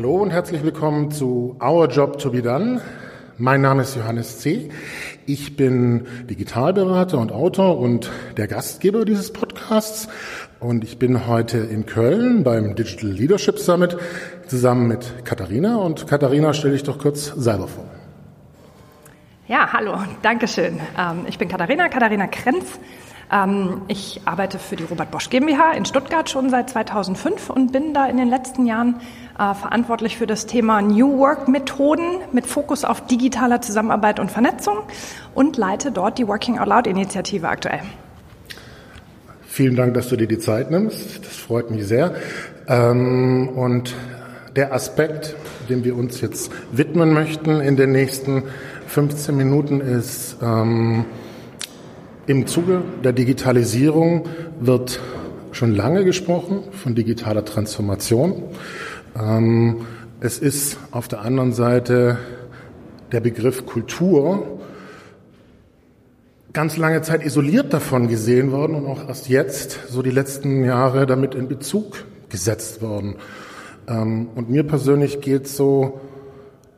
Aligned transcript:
Hallo 0.00 0.14
und 0.14 0.30
herzlich 0.30 0.62
willkommen 0.62 1.10
zu 1.10 1.58
Our 1.62 1.86
Job 1.86 2.16
to 2.16 2.30
be 2.30 2.40
Done. 2.40 2.80
Mein 3.36 3.60
Name 3.60 3.82
ist 3.82 3.96
Johannes 3.96 4.38
C. 4.38 4.70
Ich 5.26 5.56
bin 5.56 6.06
Digitalberater 6.24 7.18
und 7.18 7.32
Autor 7.32 7.78
und 7.78 8.10
der 8.38 8.46
Gastgeber 8.46 9.04
dieses 9.04 9.30
Podcasts. 9.30 10.08
Und 10.58 10.84
ich 10.84 10.98
bin 10.98 11.26
heute 11.26 11.58
in 11.58 11.84
Köln 11.84 12.44
beim 12.44 12.74
Digital 12.76 13.10
Leadership 13.10 13.58
Summit 13.58 13.98
zusammen 14.46 14.88
mit 14.88 15.26
Katharina. 15.26 15.76
Und 15.76 16.06
Katharina, 16.06 16.54
stelle 16.54 16.76
ich 16.76 16.82
doch 16.82 16.98
kurz 16.98 17.26
selber 17.26 17.68
vor. 17.68 17.84
Ja, 19.48 19.70
hallo, 19.70 19.98
Dankeschön. 20.22 20.80
Ähm, 20.98 21.26
ich 21.28 21.36
bin 21.36 21.48
Katharina, 21.48 21.90
Katharina 21.90 22.26
Krenz. 22.26 22.80
Ähm, 23.32 23.82
ich 23.88 24.20
arbeite 24.24 24.58
für 24.58 24.76
die 24.76 24.84
Robert 24.84 25.10
Bosch 25.10 25.30
GmbH 25.30 25.72
in 25.72 25.84
Stuttgart 25.84 26.28
schon 26.28 26.50
seit 26.50 26.70
2005 26.70 27.50
und 27.50 27.72
bin 27.72 27.94
da 27.94 28.06
in 28.06 28.16
den 28.16 28.28
letzten 28.28 28.66
Jahren 28.66 28.96
äh, 29.38 29.54
verantwortlich 29.54 30.16
für 30.16 30.26
das 30.26 30.46
Thema 30.46 30.82
New 30.82 31.18
Work 31.18 31.48
Methoden 31.48 32.18
mit 32.32 32.46
Fokus 32.46 32.84
auf 32.84 33.06
digitaler 33.06 33.60
Zusammenarbeit 33.60 34.18
und 34.18 34.30
Vernetzung 34.30 34.78
und 35.34 35.56
leite 35.56 35.92
dort 35.92 36.18
die 36.18 36.26
Working 36.26 36.58
Out 36.58 36.68
Loud 36.68 36.86
Initiative 36.86 37.48
aktuell. 37.48 37.80
Vielen 39.46 39.76
Dank, 39.76 39.94
dass 39.94 40.08
du 40.08 40.16
dir 40.16 40.28
die 40.28 40.38
Zeit 40.38 40.70
nimmst. 40.70 41.24
Das 41.24 41.36
freut 41.36 41.70
mich 41.70 41.86
sehr. 41.86 42.14
Ähm, 42.66 43.48
und 43.48 43.94
der 44.56 44.72
Aspekt, 44.72 45.36
dem 45.68 45.84
wir 45.84 45.96
uns 45.96 46.20
jetzt 46.20 46.50
widmen 46.72 47.12
möchten 47.12 47.60
in 47.60 47.76
den 47.76 47.92
nächsten 47.92 48.44
15 48.88 49.36
Minuten, 49.36 49.80
ist 49.80 50.36
ähm, 50.42 51.04
im 52.30 52.46
Zuge 52.46 52.82
der 53.02 53.12
Digitalisierung 53.12 54.28
wird 54.60 55.00
schon 55.50 55.74
lange 55.74 56.04
gesprochen 56.04 56.62
von 56.70 56.94
digitaler 56.94 57.44
Transformation. 57.44 58.44
Ähm, 59.20 59.78
es 60.20 60.38
ist 60.38 60.78
auf 60.92 61.08
der 61.08 61.22
anderen 61.22 61.52
Seite 61.52 62.18
der 63.10 63.18
Begriff 63.18 63.66
Kultur 63.66 64.60
ganz 66.52 66.76
lange 66.76 67.02
Zeit 67.02 67.26
isoliert 67.26 67.72
davon 67.72 68.06
gesehen 68.06 68.52
worden 68.52 68.76
und 68.76 68.86
auch 68.86 69.08
erst 69.08 69.28
jetzt, 69.28 69.88
so 69.88 70.00
die 70.00 70.12
letzten 70.12 70.64
Jahre, 70.64 71.06
damit 71.06 71.34
in 71.34 71.48
Bezug 71.48 72.04
gesetzt 72.28 72.80
worden. 72.80 73.16
Ähm, 73.88 74.28
und 74.36 74.48
mir 74.48 74.62
persönlich 74.62 75.20
geht 75.20 75.46
es 75.46 75.56
so, 75.56 76.00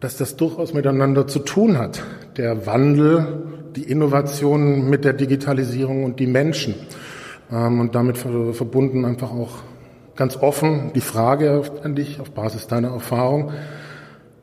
dass 0.00 0.16
das 0.16 0.36
durchaus 0.36 0.72
miteinander 0.72 1.26
zu 1.26 1.40
tun 1.40 1.76
hat. 1.76 2.02
Der 2.38 2.64
Wandel 2.64 3.51
die 3.76 3.84
Innovation 3.84 4.88
mit 4.88 5.04
der 5.04 5.12
Digitalisierung 5.12 6.04
und 6.04 6.20
die 6.20 6.26
Menschen. 6.26 6.74
Ähm, 7.50 7.80
und 7.80 7.94
damit 7.94 8.18
verbunden 8.18 9.04
einfach 9.04 9.32
auch 9.32 9.58
ganz 10.16 10.36
offen 10.36 10.92
die 10.94 11.00
Frage 11.00 11.62
an 11.82 11.94
dich 11.94 12.20
auf 12.20 12.30
Basis 12.32 12.66
deiner 12.66 12.88
Erfahrung. 12.88 13.52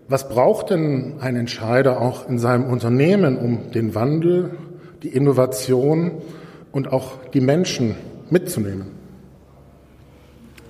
Was 0.07 0.27
braucht 0.27 0.71
denn 0.71 1.15
ein 1.19 1.35
Entscheider 1.35 2.01
auch 2.01 2.27
in 2.27 2.39
seinem 2.39 2.65
Unternehmen, 2.65 3.37
um 3.37 3.71
den 3.71 3.93
Wandel, 3.93 4.57
die 5.03 5.09
Innovation 5.09 6.13
und 6.71 6.91
auch 6.91 7.11
die 7.33 7.41
Menschen 7.41 7.95
mitzunehmen? 8.29 8.87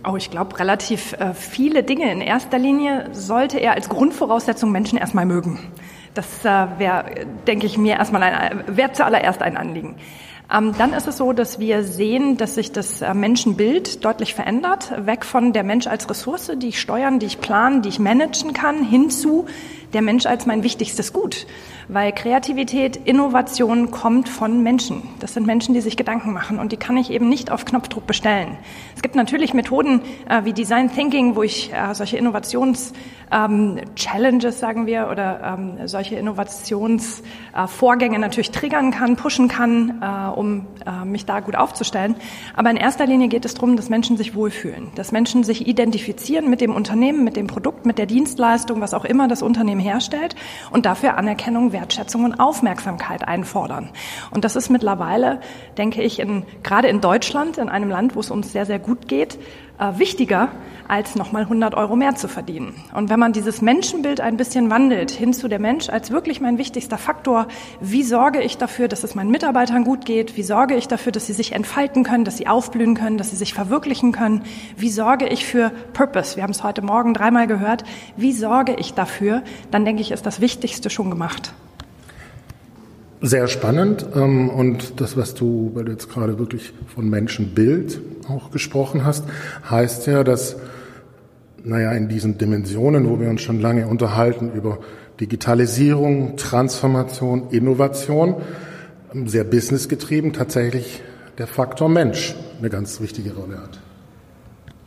Oh, 0.07 0.15
ich 0.15 0.31
glaube, 0.31 0.57
relativ 0.59 1.13
äh, 1.13 1.33
viele 1.33 1.83
Dinge. 1.83 2.11
In 2.11 2.21
erster 2.21 2.57
Linie 2.57 3.09
sollte 3.11 3.59
er 3.59 3.73
als 3.73 3.89
Grundvoraussetzung 3.89 4.71
Menschen 4.71 4.97
erstmal 4.97 5.25
mögen. 5.25 5.59
Das 6.13 6.43
äh, 6.43 6.67
wäre, 6.77 7.05
denke 7.47 7.65
ich, 7.65 7.77
mir 7.77 7.95
erstmal 7.95 8.23
ein, 8.23 8.63
wäre 8.67 8.91
zuallererst 8.91 9.41
ein 9.41 9.57
Anliegen. 9.57 9.95
Ähm, 10.51 10.73
dann 10.77 10.93
ist 10.93 11.07
es 11.07 11.17
so, 11.17 11.31
dass 11.31 11.59
wir 11.59 11.83
sehen, 11.83 12.37
dass 12.37 12.55
sich 12.55 12.71
das 12.71 13.01
äh, 13.01 13.13
Menschenbild 13.13 14.03
deutlich 14.03 14.33
verändert, 14.33 14.91
weg 15.05 15.23
von 15.23 15.53
der 15.53 15.63
Mensch 15.63 15.85
als 15.85 16.09
Ressource, 16.09 16.51
die 16.57 16.69
ich 16.69 16.79
steuern, 16.81 17.19
die 17.19 17.27
ich 17.27 17.39
planen, 17.39 17.83
die 17.83 17.89
ich 17.89 17.99
managen 17.99 18.53
kann, 18.53 18.83
hin 18.83 19.11
zu 19.11 19.45
der 19.93 20.01
Mensch 20.01 20.25
als 20.25 20.45
mein 20.45 20.63
wichtigstes 20.63 21.13
Gut 21.13 21.45
weil 21.89 22.13
Kreativität, 22.13 22.95
Innovation 22.95 23.89
kommt 23.89 24.29
von 24.29 24.61
Menschen. 24.61 25.01
Das 25.19 25.33
sind 25.33 25.47
Menschen, 25.47 25.73
die 25.73 25.81
sich 25.81 25.97
Gedanken 25.97 26.33
machen 26.33 26.59
und 26.59 26.71
die 26.71 26.77
kann 26.77 26.97
ich 26.97 27.09
eben 27.09 27.29
nicht 27.29 27.49
auf 27.51 27.65
Knopfdruck 27.65 28.05
bestellen. 28.05 28.59
Es 28.95 29.01
gibt 29.01 29.15
natürlich 29.15 29.55
Methoden 29.55 30.01
äh, 30.29 30.45
wie 30.45 30.53
Design 30.53 30.93
Thinking, 30.93 31.35
wo 31.35 31.41
ich 31.41 31.73
äh, 31.73 31.95
solche 31.95 32.17
Innovations-Challenges, 32.17 34.53
ähm, 34.53 34.59
sagen 34.59 34.85
wir, 34.85 35.09
oder 35.11 35.57
ähm, 35.57 35.87
solche 35.87 36.15
Innovationsvorgänge 36.15 38.17
äh, 38.17 38.19
natürlich 38.19 38.51
triggern 38.51 38.91
kann, 38.91 39.15
pushen 39.15 39.47
kann, 39.47 40.03
äh, 40.03 40.27
um 40.29 40.67
äh, 40.85 41.05
mich 41.05 41.25
da 41.25 41.39
gut 41.39 41.55
aufzustellen. 41.55 42.13
Aber 42.55 42.69
in 42.69 42.77
erster 42.77 43.07
Linie 43.07 43.29
geht 43.29 43.45
es 43.45 43.55
darum, 43.55 43.75
dass 43.75 43.89
Menschen 43.89 44.15
sich 44.15 44.35
wohlfühlen, 44.35 44.89
dass 44.93 45.11
Menschen 45.11 45.43
sich 45.43 45.67
identifizieren 45.67 46.51
mit 46.51 46.61
dem 46.61 46.75
Unternehmen, 46.75 47.23
mit 47.23 47.35
dem 47.35 47.47
Produkt, 47.47 47.87
mit 47.87 47.97
der 47.97 48.05
Dienstleistung, 48.05 48.79
was 48.79 48.93
auch 48.93 49.05
immer 49.05 49.27
das 49.27 49.41
Unternehmen 49.41 49.78
herstellt 49.79 50.35
und 50.71 50.85
dafür 50.85 51.17
Anerkennung 51.17 51.71
Wertschätzung 51.71 52.25
und 52.25 52.39
Aufmerksamkeit 52.39 53.27
einfordern. 53.27 53.89
Und 54.31 54.45
das 54.45 54.55
ist 54.55 54.69
mittlerweile, 54.69 55.39
denke 55.77 56.01
ich, 56.01 56.19
in, 56.19 56.43
gerade 56.63 56.87
in 56.87 57.01
Deutschland, 57.01 57.57
in 57.57 57.69
einem 57.69 57.89
Land, 57.89 58.15
wo 58.15 58.19
es 58.19 58.31
uns 58.31 58.51
sehr, 58.51 58.65
sehr 58.65 58.79
gut 58.79 59.07
geht, 59.07 59.39
äh, 59.79 59.97
wichtiger, 59.97 60.49
als 60.87 61.15
nochmal 61.15 61.43
100 61.43 61.75
Euro 61.75 61.95
mehr 61.95 62.15
zu 62.15 62.27
verdienen. 62.27 62.73
Und 62.93 63.09
wenn 63.09 63.19
man 63.19 63.31
dieses 63.31 63.61
Menschenbild 63.61 64.21
ein 64.21 64.37
bisschen 64.37 64.69
wandelt, 64.69 65.11
hin 65.11 65.33
zu 65.33 65.47
der 65.47 65.59
Mensch 65.59 65.87
als 65.87 66.11
wirklich 66.11 66.41
mein 66.41 66.57
wichtigster 66.57 66.97
Faktor, 66.97 67.47
wie 67.79 68.03
sorge 68.03 68.41
ich 68.41 68.57
dafür, 68.57 68.87
dass 68.87 69.03
es 69.03 69.15
meinen 69.15 69.29
Mitarbeitern 69.29 69.83
gut 69.83 70.05
geht, 70.05 70.35
wie 70.35 70.43
sorge 70.43 70.75
ich 70.75 70.87
dafür, 70.87 71.11
dass 71.11 71.27
sie 71.27 71.33
sich 71.33 71.51
entfalten 71.51 72.03
können, 72.03 72.25
dass 72.25 72.37
sie 72.37 72.47
aufblühen 72.47 72.95
können, 72.95 73.17
dass 73.17 73.29
sie 73.29 73.35
sich 73.35 73.53
verwirklichen 73.53 74.11
können, 74.11 74.43
wie 74.77 74.89
sorge 74.89 75.27
ich 75.27 75.45
für 75.45 75.71
Purpose, 75.93 76.35
wir 76.35 76.43
haben 76.43 76.51
es 76.51 76.63
heute 76.63 76.81
Morgen 76.81 77.13
dreimal 77.13 77.47
gehört, 77.47 77.83
wie 78.17 78.33
sorge 78.33 78.75
ich 78.75 78.95
dafür, 78.95 79.43
dann 79.69 79.85
denke 79.85 80.01
ich, 80.01 80.11
ist 80.11 80.25
das 80.25 80.41
Wichtigste 80.41 80.89
schon 80.89 81.09
gemacht. 81.09 81.53
Sehr 83.21 83.47
spannend. 83.47 84.05
Ähm, 84.15 84.49
und 84.49 85.01
das, 85.01 85.17
was 85.17 85.33
du, 85.33 85.71
weil 85.73 85.85
du 85.85 85.91
jetzt 85.91 86.09
gerade 86.09 86.39
wirklich 86.39 86.73
von 86.93 87.09
Menschenbild 87.09 87.99
auch 88.29 88.51
gesprochen 88.51 89.03
hast, 89.03 89.25
heißt 89.69 90.07
ja, 90.07 90.23
dass, 90.23 90.55
naja, 91.63 91.91
in 91.91 92.07
diesen 92.07 92.37
Dimensionen, 92.37 93.09
wo 93.09 93.19
wir 93.19 93.29
uns 93.29 93.41
schon 93.41 93.59
lange 93.59 93.87
unterhalten 93.87 94.51
über 94.53 94.79
Digitalisierung, 95.19 96.37
Transformation, 96.37 97.49
Innovation, 97.49 98.35
sehr 99.25 99.43
businessgetrieben, 99.43 100.31
tatsächlich 100.31 101.01
der 101.37 101.47
Faktor 101.47 101.89
Mensch 101.89 102.35
eine 102.59 102.69
ganz 102.69 103.01
wichtige 103.01 103.33
Rolle 103.33 103.57
hat. 103.57 103.79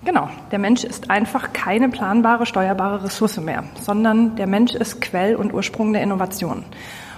Genau, 0.04 0.28
der 0.50 0.58
Mensch 0.58 0.84
ist 0.84 1.10
einfach 1.10 1.52
keine 1.52 1.88
planbare, 1.88 2.46
steuerbare 2.46 3.04
Ressource 3.04 3.38
mehr, 3.38 3.64
sondern 3.80 4.36
der 4.36 4.46
Mensch 4.46 4.74
ist 4.74 5.00
Quell 5.00 5.36
und 5.36 5.52
Ursprung 5.52 5.92
der 5.92 6.02
Innovation. 6.02 6.64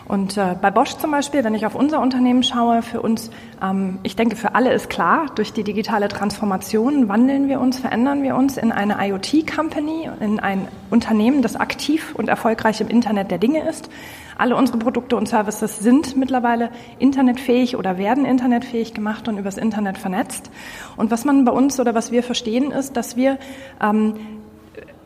Und 0.07 0.37
äh, 0.37 0.55
bei 0.61 0.71
Bosch 0.71 0.97
zum 0.97 1.11
Beispiel, 1.11 1.45
wenn 1.45 1.55
ich 1.55 1.65
auf 1.65 1.75
unser 1.75 2.01
Unternehmen 2.01 2.43
schaue, 2.43 2.83
für 2.83 3.01
uns, 3.01 3.31
ähm, 3.63 3.99
ich 4.03 4.17
denke, 4.17 4.37
für 4.37 4.55
alle 4.55 4.73
ist 4.73 4.91
klar, 4.91 5.27
durch 5.35 5.53
die 5.53 5.65
digitale 5.65 6.09
Transformation 6.09 7.09
wandeln 7.09 7.49
wir 7.49 7.61
uns, 7.61 7.79
verändern 7.79 8.23
wir 8.23 8.37
uns 8.37 8.59
in 8.59 8.71
eine 8.71 8.97
IoT-Company, 9.01 10.11
in 10.21 10.41
ein 10.41 10.69
Unternehmen, 10.91 11.41
das 11.41 11.57
aktiv 11.57 12.15
und 12.15 12.29
erfolgreich 12.29 12.83
im 12.83 12.89
Internet 12.89 13.31
der 13.31 13.39
Dinge 13.39 13.67
ist. 13.67 13.89
Alle 14.37 14.57
unsere 14.57 14.79
Produkte 14.79 15.17
und 15.17 15.29
Services 15.29 15.79
sind 15.79 16.17
mittlerweile 16.17 16.71
internetfähig 16.99 17.77
oder 17.77 17.97
werden 17.97 18.27
internetfähig 18.27 18.93
gemacht 18.93 19.29
und 19.29 19.39
übers 19.39 19.57
Internet 19.57 19.97
vernetzt. 19.97 20.51
Und 20.97 21.11
was 21.11 21.25
man 21.25 21.45
bei 21.45 21.53
uns 21.53 21.79
oder 21.81 21.95
was 21.95 22.11
wir 22.11 22.23
verstehen, 22.23 22.73
ist, 22.73 22.97
dass 22.97 23.17
wir 23.17 23.39
ähm, 23.81 24.15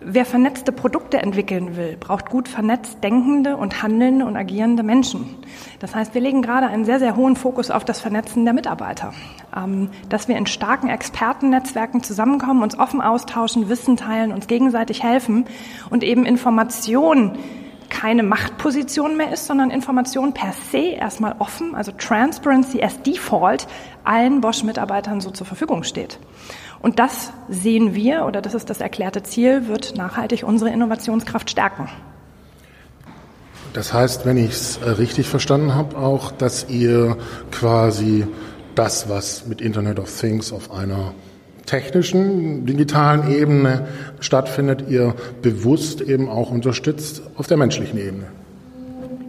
Wer 0.00 0.24
vernetzte 0.24 0.70
Produkte 0.70 1.18
entwickeln 1.18 1.76
will, 1.76 1.96
braucht 1.98 2.30
gut 2.30 2.48
vernetzt 2.48 3.02
denkende 3.02 3.56
und 3.56 3.82
handelnde 3.82 4.26
und 4.26 4.36
agierende 4.36 4.84
Menschen. 4.84 5.36
Das 5.80 5.94
heißt, 5.94 6.14
wir 6.14 6.20
legen 6.20 6.40
gerade 6.40 6.68
einen 6.68 6.84
sehr, 6.84 7.00
sehr 7.00 7.16
hohen 7.16 7.34
Fokus 7.34 7.72
auf 7.72 7.84
das 7.84 8.00
Vernetzen 8.00 8.44
der 8.44 8.54
Mitarbeiter. 8.54 9.12
Ähm, 9.56 9.90
dass 10.08 10.28
wir 10.28 10.36
in 10.36 10.46
starken 10.46 10.88
Expertennetzwerken 10.88 12.04
zusammenkommen, 12.04 12.62
uns 12.62 12.78
offen 12.78 13.00
austauschen, 13.00 13.68
Wissen 13.68 13.96
teilen, 13.96 14.32
uns 14.32 14.46
gegenseitig 14.46 15.02
helfen 15.02 15.46
und 15.90 16.04
eben 16.04 16.24
Informationen 16.24 17.36
keine 17.90 18.22
Machtposition 18.22 19.16
mehr 19.16 19.32
ist, 19.32 19.46
sondern 19.46 19.70
Information 19.70 20.32
per 20.32 20.52
se 20.70 20.78
erstmal 20.78 21.34
offen, 21.38 21.74
also 21.74 21.90
Transparency 21.90 22.82
as 22.82 23.02
Default, 23.02 23.66
allen 24.04 24.40
Bosch-Mitarbeitern 24.40 25.20
so 25.20 25.30
zur 25.30 25.46
Verfügung 25.46 25.82
steht. 25.82 26.18
Und 26.80 26.98
das 26.98 27.32
sehen 27.48 27.94
wir, 27.94 28.24
oder 28.24 28.40
das 28.40 28.54
ist 28.54 28.70
das 28.70 28.80
erklärte 28.80 29.22
Ziel, 29.22 29.66
wird 29.66 29.96
nachhaltig 29.96 30.44
unsere 30.44 30.70
Innovationskraft 30.70 31.50
stärken. 31.50 31.88
Das 33.72 33.92
heißt, 33.92 34.24
wenn 34.24 34.36
ich 34.36 34.50
es 34.50 34.76
äh, 34.78 34.90
richtig 34.90 35.28
verstanden 35.28 35.74
habe, 35.74 35.96
auch, 35.96 36.32
dass 36.32 36.68
ihr 36.68 37.16
quasi 37.50 38.26
das, 38.74 39.08
was 39.08 39.46
mit 39.46 39.60
Internet 39.60 39.98
of 39.98 40.10
Things 40.10 40.52
auf 40.52 40.70
einer 40.70 41.12
technischen, 41.66 42.64
digitalen 42.64 43.30
Ebene 43.30 43.88
stattfindet, 44.20 44.84
ihr 44.88 45.14
bewusst 45.42 46.00
eben 46.00 46.28
auch 46.28 46.50
unterstützt 46.50 47.22
auf 47.36 47.46
der 47.46 47.56
menschlichen 47.56 47.98
Ebene. 47.98 48.28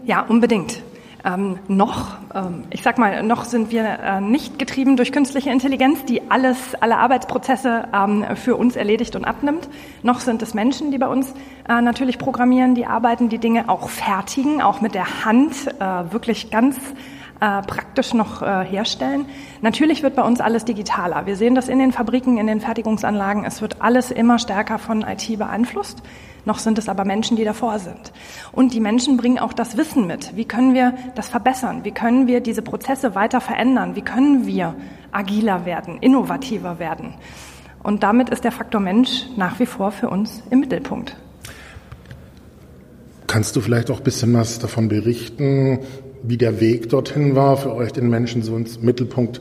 Ja, 0.06 0.22
unbedingt. 0.22 0.82
Ähm, 1.26 1.60
noch, 1.68 2.16
ähm, 2.34 2.64
ich 2.70 2.82
sag 2.82 2.98
mal, 2.98 3.24
noch 3.24 3.44
sind 3.44 3.72
wir 3.72 3.84
äh, 3.84 4.22
nicht 4.22 4.58
getrieben 4.58 4.96
durch 4.96 5.12
künstliche 5.12 5.50
Intelligenz, 5.50 6.06
die 6.06 6.32
alles, 6.32 6.76
alle 6.80 6.98
Arbeitsprozesse 6.98 7.90
ähm, 7.94 8.26
für 8.36 8.56
uns 8.56 8.76
erledigt 8.78 9.16
und 9.16 9.26
abnimmt. 9.26 9.68
Noch 10.02 10.22
sind 10.22 10.42
es 10.42 10.54
Menschen, 10.54 10.92
die 10.92 10.98
bei 10.98 11.08
uns 11.08 11.34
äh, 11.68 11.82
natürlich 11.82 12.20
programmieren, 12.20 12.74
die 12.74 12.86
arbeiten, 12.86 13.28
die 13.28 13.38
Dinge 13.38 13.68
auch 13.68 13.90
fertigen, 13.90 14.62
auch 14.62 14.80
mit 14.80 14.96
der 14.96 15.26
Hand, 15.26 15.68
äh, 15.80 16.12
wirklich 16.14 16.52
ganz 16.52 16.78
äh, 17.40 17.62
praktisch 17.62 18.14
noch 18.14 18.42
äh, 18.42 18.66
herstellen. 18.66 19.26
Natürlich 19.62 20.04
wird 20.04 20.16
bei 20.16 20.24
uns 20.24 20.42
alles 20.42 20.66
digitaler. 20.66 21.26
Wir 21.26 21.36
sehen 21.36 21.56
das 21.56 21.70
in 21.70 21.80
den 21.80 21.92
Fabriken, 21.92 22.38
in 22.38 22.48
den 22.48 22.62
Fertigungsanlagen. 22.62 23.46
Es 23.46 23.62
wird 23.62 23.82
alles 23.82 24.12
immer 24.12 24.40
stärker 24.40 24.78
von 24.78 25.04
IT 25.04 25.38
beeinflusst. 25.38 26.04
Noch 26.46 26.60
sind 26.60 26.78
es 26.78 26.90
aber 26.90 27.06
Menschen, 27.06 27.38
die 27.38 27.44
davor 27.44 27.80
sind. 27.80 28.12
Und 28.52 28.74
die 28.74 28.80
Menschen 28.80 29.18
bringen 29.18 29.40
auch 29.40 29.54
das 29.54 29.78
Wissen 29.78 30.08
mit. 30.08 30.36
Wie 30.36 30.46
können 30.46 30.74
wir 30.74 30.94
das 31.16 31.30
verbessern? 31.30 31.84
Wie 31.84 31.92
können 31.92 32.28
wir 32.28 32.42
diese 32.42 32.62
Prozesse 32.62 33.16
weiter 33.16 33.42
verändern? 33.42 33.96
Wie 33.96 34.02
können 34.02 34.46
wir 34.46 34.76
agiler 35.12 35.66
werden, 35.66 35.98
innovativer 36.00 36.80
werden? 36.80 37.14
Und 37.84 38.04
damit 38.04 38.30
ist 38.30 38.44
der 38.44 38.52
Faktor 38.52 38.82
Mensch 38.82 39.26
nach 39.38 39.60
wie 39.60 39.66
vor 39.66 39.92
für 39.92 40.10
uns 40.10 40.44
im 40.50 40.60
Mittelpunkt. 40.60 41.16
Kannst 43.28 43.56
du 43.56 43.62
vielleicht 43.62 43.92
auch 43.92 44.00
ein 44.00 44.04
bisschen 44.04 44.34
was 44.34 44.60
davon 44.60 44.90
berichten, 44.90 45.80
wie 46.24 46.38
der 46.38 46.60
Weg 46.60 46.90
dorthin 46.90 47.36
war, 47.36 47.58
für 47.58 47.74
euch 47.74 47.92
den 47.92 48.10
Menschen 48.10 48.42
so 48.42 48.56
ins 48.56 48.82
Mittelpunkt 48.82 49.40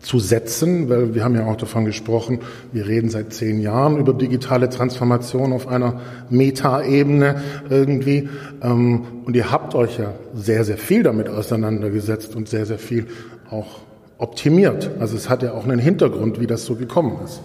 zu 0.00 0.18
setzen, 0.20 0.88
weil 0.88 1.14
wir 1.14 1.24
haben 1.24 1.34
ja 1.34 1.46
auch 1.46 1.56
davon 1.56 1.84
gesprochen, 1.84 2.40
wir 2.72 2.86
reden 2.86 3.10
seit 3.10 3.32
zehn 3.32 3.60
Jahren 3.60 3.98
über 3.98 4.12
digitale 4.14 4.68
Transformation 4.68 5.52
auf 5.52 5.66
einer 5.66 6.00
Metaebene 6.30 7.42
irgendwie. 7.68 8.28
Ähm, 8.62 9.04
und 9.24 9.34
ihr 9.34 9.50
habt 9.50 9.74
euch 9.74 9.98
ja 9.98 10.14
sehr, 10.34 10.64
sehr 10.64 10.78
viel 10.78 11.02
damit 11.02 11.28
auseinandergesetzt 11.28 12.36
und 12.36 12.48
sehr, 12.48 12.64
sehr 12.64 12.78
viel 12.78 13.06
auch 13.50 13.80
optimiert. 14.18 14.90
Also 15.00 15.16
es 15.16 15.28
hat 15.28 15.42
ja 15.42 15.52
auch 15.52 15.64
einen 15.64 15.78
Hintergrund, 15.78 16.40
wie 16.40 16.46
das 16.46 16.64
so 16.64 16.76
gekommen 16.76 17.18
ist. 17.24 17.40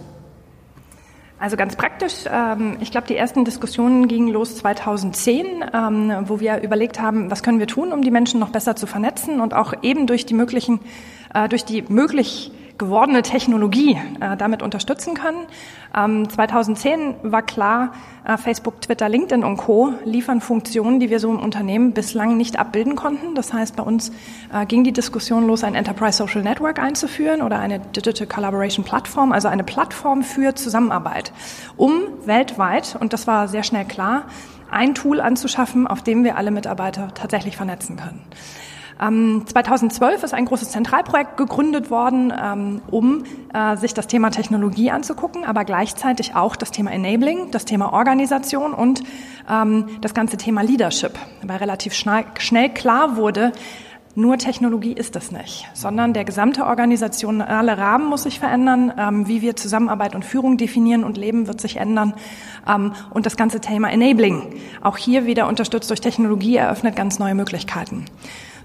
Also 1.44 1.58
ganz 1.58 1.76
praktisch, 1.76 2.24
ähm, 2.32 2.78
ich 2.80 2.90
glaube, 2.90 3.06
die 3.06 3.18
ersten 3.18 3.44
Diskussionen 3.44 4.08
gingen 4.08 4.30
los 4.30 4.56
2010, 4.56 5.66
ähm, 5.74 6.14
wo 6.22 6.40
wir 6.40 6.62
überlegt 6.62 7.02
haben, 7.02 7.30
was 7.30 7.44
können 7.44 7.60
wir 7.60 7.68
tun, 7.68 7.92
um 7.92 8.02
die 8.02 8.12
Menschen 8.12 8.40
noch 8.40 8.48
besser 8.48 8.78
zu 8.78 8.88
vernetzen 8.88 9.42
und 9.42 9.54
auch 9.54 9.74
eben 9.82 10.08
durch 10.08 10.26
die 10.26 10.36
möglichen, 10.36 10.80
äh, 11.34 11.50
durch 11.50 11.66
die 11.66 11.82
möglich 11.82 12.54
gewordene 12.78 13.22
Technologie 13.22 13.98
äh, 14.20 14.36
damit 14.38 14.62
unterstützen 14.62 15.14
können. 15.14 15.46
Ähm, 15.96 16.28
2010 16.28 17.16
war 17.24 17.42
klar, 17.44 17.94
äh, 18.26 18.38
Facebook, 18.38 18.82
Twitter, 18.82 19.10
LinkedIn 19.10 19.44
und 19.44 19.58
Co. 19.58 19.94
liefern 20.06 20.42
Funktionen, 20.42 21.00
die 21.00 21.10
wir 21.10 21.20
so 21.20 21.30
im 21.30 21.40
Unternehmen 21.40 21.94
bislang 21.94 22.38
nicht 22.38 22.58
abbilden 22.58 22.96
konnten. 22.96 23.36
Das 23.36 23.54
heißt, 23.54 23.76
bei 23.76 23.84
uns 23.84 24.12
äh, 24.52 24.66
ging 24.66 24.84
die 24.84 24.92
Diskussion 24.92 25.46
los, 25.46 25.64
ein 25.64 25.76
Enterprise 25.76 26.18
Social 26.18 26.42
Network 26.42 26.80
einzuführen 26.80 27.42
oder 27.42 27.60
eine 27.60 27.80
Digital 27.80 28.28
Collaboration 28.28 28.84
Plattform, 28.84 29.32
also 29.32 29.48
eine 29.48 29.64
Plattform 29.64 30.24
für 30.24 30.56
Zusammenarbeit, 30.56 31.32
um 31.78 32.02
weltweit, 32.26 32.98
und 33.00 33.14
das 33.14 33.28
war 33.28 33.48
sehr 33.48 33.64
schnell 33.64 33.86
klar, 33.86 34.24
ein 34.72 34.96
Tool 34.96 35.22
anzuschaffen, 35.22 35.86
auf 35.86 36.02
dem 36.02 36.24
wir 36.24 36.38
alle 36.38 36.50
Mitarbeiter 36.50 37.14
tatsächlich 37.14 37.56
vernetzen 37.56 37.98
können. 37.98 38.22
2012 39.00 40.14
ähm, 40.14 40.26
ist 40.26 40.34
ein 40.34 40.46
großes 40.46 40.72
Zentralprojekt 40.72 41.38
gegründet 41.38 41.90
worden, 41.90 42.32
ähm, 42.40 42.82
um 42.92 43.24
äh, 43.54 43.76
sich 43.78 43.94
das 43.94 44.08
Thema 44.08 44.30
Technologie 44.30 44.92
anzugucken, 44.92 45.46
aber 45.46 45.66
gleichzeitig 45.66 46.36
auch 46.36 46.56
das 46.56 46.72
Thema 46.72 46.92
Enabling, 46.92 47.52
das 47.52 47.66
Thema 47.66 47.92
Organisation 47.92 48.74
und 48.74 49.04
ähm, 49.50 49.88
das 50.02 50.14
ganze 50.14 50.38
Thema 50.38 50.62
Leadership, 50.62 51.14
weil 51.42 51.58
relativ 51.58 51.94
schnell 51.94 52.70
klar 52.70 53.18
wurde, 53.18 53.52
nur 54.16 54.38
Technologie 54.38 54.94
ist 54.94 55.16
das 55.16 55.32
nicht, 55.32 55.68
sondern 55.74 56.14
der 56.14 56.24
gesamte 56.24 56.66
organisationale 56.68 57.80
Rahmen 57.80 58.10
muss 58.10 58.24
sich 58.24 58.40
verändern, 58.40 59.26
wie 59.26 59.42
wir 59.42 59.56
Zusammenarbeit 59.56 60.14
und 60.14 60.24
Führung 60.24 60.58
definieren 60.58 61.04
und 61.04 61.18
leben, 61.18 61.48
wird 61.48 61.60
sich 61.60 61.78
ändern 61.78 62.14
und 63.10 63.26
das 63.26 63.38
ganze 63.38 63.60
Thema 63.60 63.90
Enabling, 63.90 64.54
auch 64.82 64.98
hier 64.98 65.26
wieder 65.26 65.48
unterstützt 65.48 65.90
durch 65.90 66.00
Technologie, 66.00 66.58
eröffnet 66.58 66.96
ganz 66.96 67.18
neue 67.18 67.34
Möglichkeiten. 67.34 68.06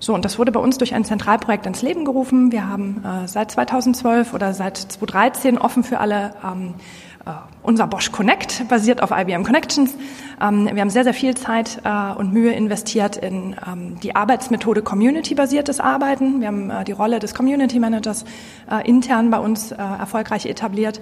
So, 0.00 0.14
und 0.14 0.24
das 0.24 0.38
wurde 0.38 0.52
bei 0.52 0.60
uns 0.60 0.78
durch 0.78 0.94
ein 0.94 1.04
Zentralprojekt 1.04 1.66
ins 1.66 1.82
Leben 1.82 2.04
gerufen. 2.04 2.52
Wir 2.52 2.68
haben 2.68 3.02
äh, 3.04 3.26
seit 3.26 3.50
2012 3.50 4.32
oder 4.32 4.54
seit 4.54 4.76
2013 4.76 5.58
offen 5.58 5.82
für 5.82 5.98
alle 5.98 6.34
ähm, 6.44 6.74
äh, 7.26 7.30
unser 7.62 7.86
Bosch 7.86 8.12
Connect, 8.12 8.68
basiert 8.68 9.02
auf 9.02 9.10
IBM 9.10 9.42
Connections. 9.42 9.94
Ähm, 10.40 10.68
wir 10.72 10.80
haben 10.80 10.90
sehr, 10.90 11.04
sehr 11.04 11.14
viel 11.14 11.36
Zeit 11.36 11.82
äh, 11.84 12.12
und 12.16 12.32
Mühe 12.32 12.52
investiert 12.52 13.16
in 13.16 13.56
ähm, 13.66 13.98
die 14.00 14.14
Arbeitsmethode 14.14 14.82
Community-basiertes 14.82 15.80
Arbeiten. 15.80 16.40
Wir 16.40 16.48
haben 16.48 16.70
äh, 16.70 16.84
die 16.84 16.92
Rolle 16.92 17.18
des 17.18 17.34
Community 17.34 17.80
Managers 17.80 18.24
äh, 18.70 18.88
intern 18.88 19.30
bei 19.30 19.38
uns 19.38 19.72
äh, 19.72 19.76
erfolgreich 19.76 20.46
etabliert. 20.46 21.00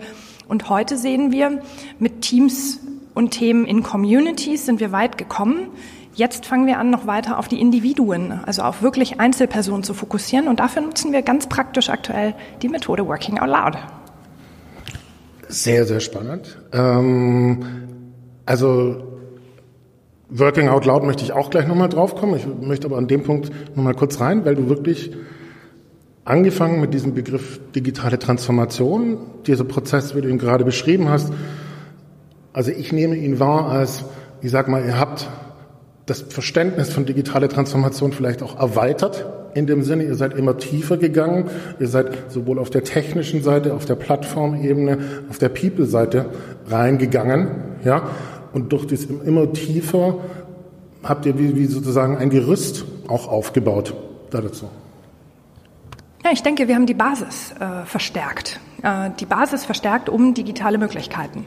Und 0.49 0.69
heute 0.69 0.97
sehen 0.97 1.33
wir, 1.33 1.61
mit 1.99 2.23
Teams 2.23 2.81
und 3.15 3.31
Themen 3.31 3.67
in 3.67 3.83
Communities 3.83 4.67
sind 4.67 4.81
wir 4.81 4.93
weit 4.93 5.19
gekommen. 5.19 5.69
Jetzt 6.17 6.47
fangen 6.47 6.67
wir 6.67 6.79
an, 6.79 6.89
noch 6.89 7.07
weiter 7.07 7.39
auf 7.39 7.47
die 7.47 7.61
Individuen, 7.61 8.33
also 8.47 8.63
auf 8.63 8.81
wirklich 8.81 9.21
Einzelpersonen 9.21 9.83
zu 9.83 9.93
fokussieren. 9.93 10.49
Und 10.49 10.61
dafür 10.61 10.81
nutzen 10.81 11.13
wir 11.13 11.21
ganz 11.21 11.47
praktisch 11.47 11.91
aktuell 11.91 12.35
die 12.63 12.71
Methode 12.71 13.07
Working 13.07 13.39
Out 13.39 13.49
Loud. 13.51 13.77
Sehr, 15.49 15.85
sehr 15.85 16.01
spannend. 16.01 16.57
Ähm, 16.73 17.59
also 18.47 19.05
Working 20.31 20.71
Out 20.71 20.87
Loud 20.87 21.05
möchte 21.05 21.23
ich 21.23 21.35
auch 21.35 21.51
gleich 21.51 21.67
nochmal 21.67 21.91
draufkommen. 21.91 22.37
Ich 22.37 22.47
möchte 22.47 22.87
aber 22.87 22.97
an 22.97 23.09
dem 23.09 23.23
Punkt 23.23 23.53
nochmal 23.77 23.95
kurz 23.95 24.19
rein, 24.19 24.47
weil 24.47 24.57
du 24.57 24.71
wirklich 24.71 25.13
angefangen 26.25 26.81
mit 26.81 26.95
diesem 26.95 27.13
Begriff 27.13 27.61
digitale 27.75 28.19
Transformation, 28.19 29.19
dieser 29.47 29.65
Prozess, 29.65 30.17
wie 30.17 30.23
du 30.23 30.31
ihn 30.31 30.39
gerade 30.39 30.65
beschrieben 30.65 31.11
hast. 31.11 31.31
Also 32.55 32.71
ich 32.71 32.91
nehme 32.91 33.17
ihn 33.17 33.39
wahr 33.39 33.69
als, 33.69 34.07
ich 34.41 34.51
sag 34.51 34.69
mal, 34.69 34.83
ihr 34.83 34.99
habt 34.99 35.29
das 36.07 36.21
Verständnis 36.21 36.93
von 36.93 37.05
digitaler 37.05 37.49
Transformation 37.49 38.13
vielleicht 38.13 38.43
auch 38.43 38.59
erweitert. 38.59 39.27
In 39.55 39.67
dem 39.67 39.83
Sinne, 39.83 40.05
ihr 40.05 40.15
seid 40.15 40.35
immer 40.35 40.57
tiefer 40.57 40.97
gegangen. 40.97 41.51
Ihr 41.81 41.89
seid 41.89 42.31
sowohl 42.31 42.59
auf 42.59 42.71
der 42.71 42.85
technischen 42.85 43.43
Seite, 43.43 43.75
auf 43.75 43.87
der 43.87 43.97
Plattformebene, 43.97 44.99
auf 45.29 45.39
der 45.39 45.49
People-Seite 45.49 46.27
reingegangen. 46.69 47.49
Ja? 47.85 48.11
Und 48.53 48.73
durch 48.73 48.87
das 48.87 49.05
immer 49.05 49.53
tiefer 49.53 50.19
habt 51.03 51.27
ihr 51.27 51.39
wie, 51.39 51.57
wie 51.57 51.67
sozusagen 51.67 52.17
ein 52.17 52.31
Gerüst 52.31 52.85
auch 53.09 53.29
aufgebaut 53.29 53.95
da 54.31 54.41
dazu. 54.41 54.69
Ja, 56.25 56.33
ich 56.33 56.43
denke, 56.43 56.69
wir 56.69 56.75
haben 56.75 56.87
die 56.87 56.95
Basis 56.95 57.53
äh, 57.61 57.85
verstärkt. 57.85 58.61
Äh, 58.83 59.11
die 59.19 59.27
Basis 59.27 59.65
verstärkt 59.65 60.09
um 60.09 60.35
digitale 60.35 60.79
Möglichkeiten. 60.79 61.47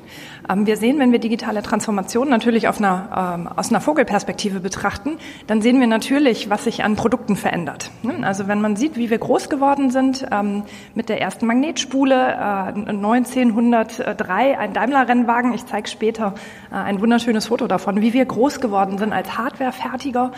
Ähm, 0.50 0.66
wir 0.66 0.78
sehen, 0.78 1.00
wenn 1.00 1.12
wir 1.12 1.20
digitale 1.20 1.62
Transformation 1.62 2.30
natürlich 2.30 2.68
auf 2.68 2.80
einer, 2.80 3.36
ähm, 3.38 3.48
aus 3.48 3.70
einer 3.70 3.82
Vogelperspektive 3.82 4.60
betrachten, 4.60 5.18
dann 5.48 5.62
sehen 5.62 5.80
wir 5.80 5.88
natürlich, 5.88 6.50
was 6.50 6.64
sich 6.64 6.84
an 6.84 6.96
Produkten 6.96 7.36
verändert. 7.36 7.92
Ne? 8.02 8.26
Also 8.26 8.48
wenn 8.48 8.62
man 8.62 8.76
sieht, 8.76 8.98
wie 8.98 9.10
wir 9.10 9.18
groß 9.18 9.50
geworden 9.50 9.92
sind 9.92 10.26
ähm, 10.32 10.64
mit 10.96 11.10
der 11.10 11.22
ersten 11.22 11.46
Magnetspule, 11.46 12.16
äh, 12.16 12.90
1903 12.90 14.58
ein 14.58 14.74
Daimler-Rennwagen, 14.74 15.54
ich 15.54 15.66
zeige 15.66 15.88
später 15.88 16.34
äh, 16.72 16.76
ein 16.76 17.00
wunderschönes 17.00 17.48
Foto 17.48 17.68
davon, 17.68 18.02
wie 18.02 18.14
wir 18.14 18.26
groß 18.26 18.60
geworden 18.60 18.98
sind 18.98 19.14
als 19.14 19.38
Hardwarefertiger, 19.38 20.32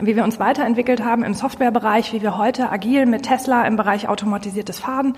wie 0.00 0.14
wir 0.14 0.24
uns 0.24 0.38
weiterentwickelt 0.38 1.02
haben 1.02 1.24
im 1.24 1.34
Softwarebereich, 1.34 2.12
wie 2.12 2.22
wir 2.22 2.38
heute 2.38 2.70
agil 2.70 3.06
mit 3.06 3.24
Tesla 3.24 3.66
im 3.66 3.76
Bereich 3.76 4.08
automatisiertes 4.08 4.78
Fahren 4.78 5.16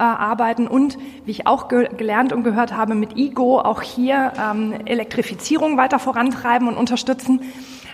äh, 0.00 0.02
arbeiten 0.02 0.66
und, 0.66 0.96
wie 1.26 1.30
ich 1.30 1.46
auch 1.46 1.68
ge 1.68 1.90
gelernt 1.94 2.32
und 2.32 2.42
gehört 2.42 2.74
habe, 2.74 2.94
mit 2.94 3.18
IGO 3.18 3.60
auch 3.60 3.82
hier 3.82 4.32
ähm, 4.40 4.74
Elektrifizierung 4.86 5.76
weiter 5.76 5.98
vorantreiben 5.98 6.68
und 6.68 6.78
unterstützen, 6.78 7.40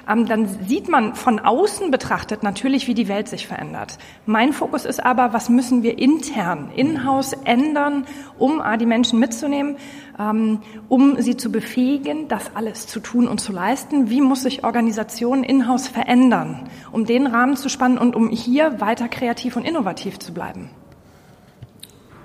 ähm, 0.09 0.27
dann 0.27 0.47
sieht 0.47 0.89
man 0.89 1.17
von 1.17 1.41
außen 1.41 1.91
betrachtet 1.91 2.45
natürlich, 2.45 2.87
wie 2.87 2.95
die 2.95 3.09
Welt 3.09 3.27
sich 3.27 3.49
verändert. 3.49 3.99
Mein 4.25 4.53
Fokus 4.53 4.85
ist 4.85 5.05
aber, 5.05 5.33
was 5.33 5.49
müssen 5.49 5.83
wir 5.83 5.99
intern, 5.99 6.71
in-house 6.77 7.33
ändern, 7.45 8.07
um 8.39 8.61
A, 8.61 8.77
die 8.77 8.87
Menschen 8.87 9.19
mitzunehmen, 9.19 9.77
ähm, 10.17 10.61
um 10.89 11.21
sie 11.21 11.37
zu 11.37 11.51
befähigen, 11.51 12.29
das 12.29 12.53
alles 12.55 12.87
zu 12.87 13.01
tun 13.01 13.27
und 13.27 13.41
zu 13.41 13.51
leisten. 13.51 14.11
Wie 14.11 14.21
muss 14.21 14.43
sich 14.43 14.63
Organisation 14.63 15.43
in-house 15.43 15.89
verändern, 15.89 16.69
um 16.93 17.05
den 17.05 17.27
Rahmen 17.27 17.57
zu 17.57 17.69
spannen 17.69 17.99
und 17.99 18.15
um 18.15 18.29
hier 18.29 18.81
weiter 18.81 19.09
kreativ 19.09 19.57
und 19.57 19.65
innovativ 19.65 20.21
zu 20.21 20.33
bleiben? 20.33 20.71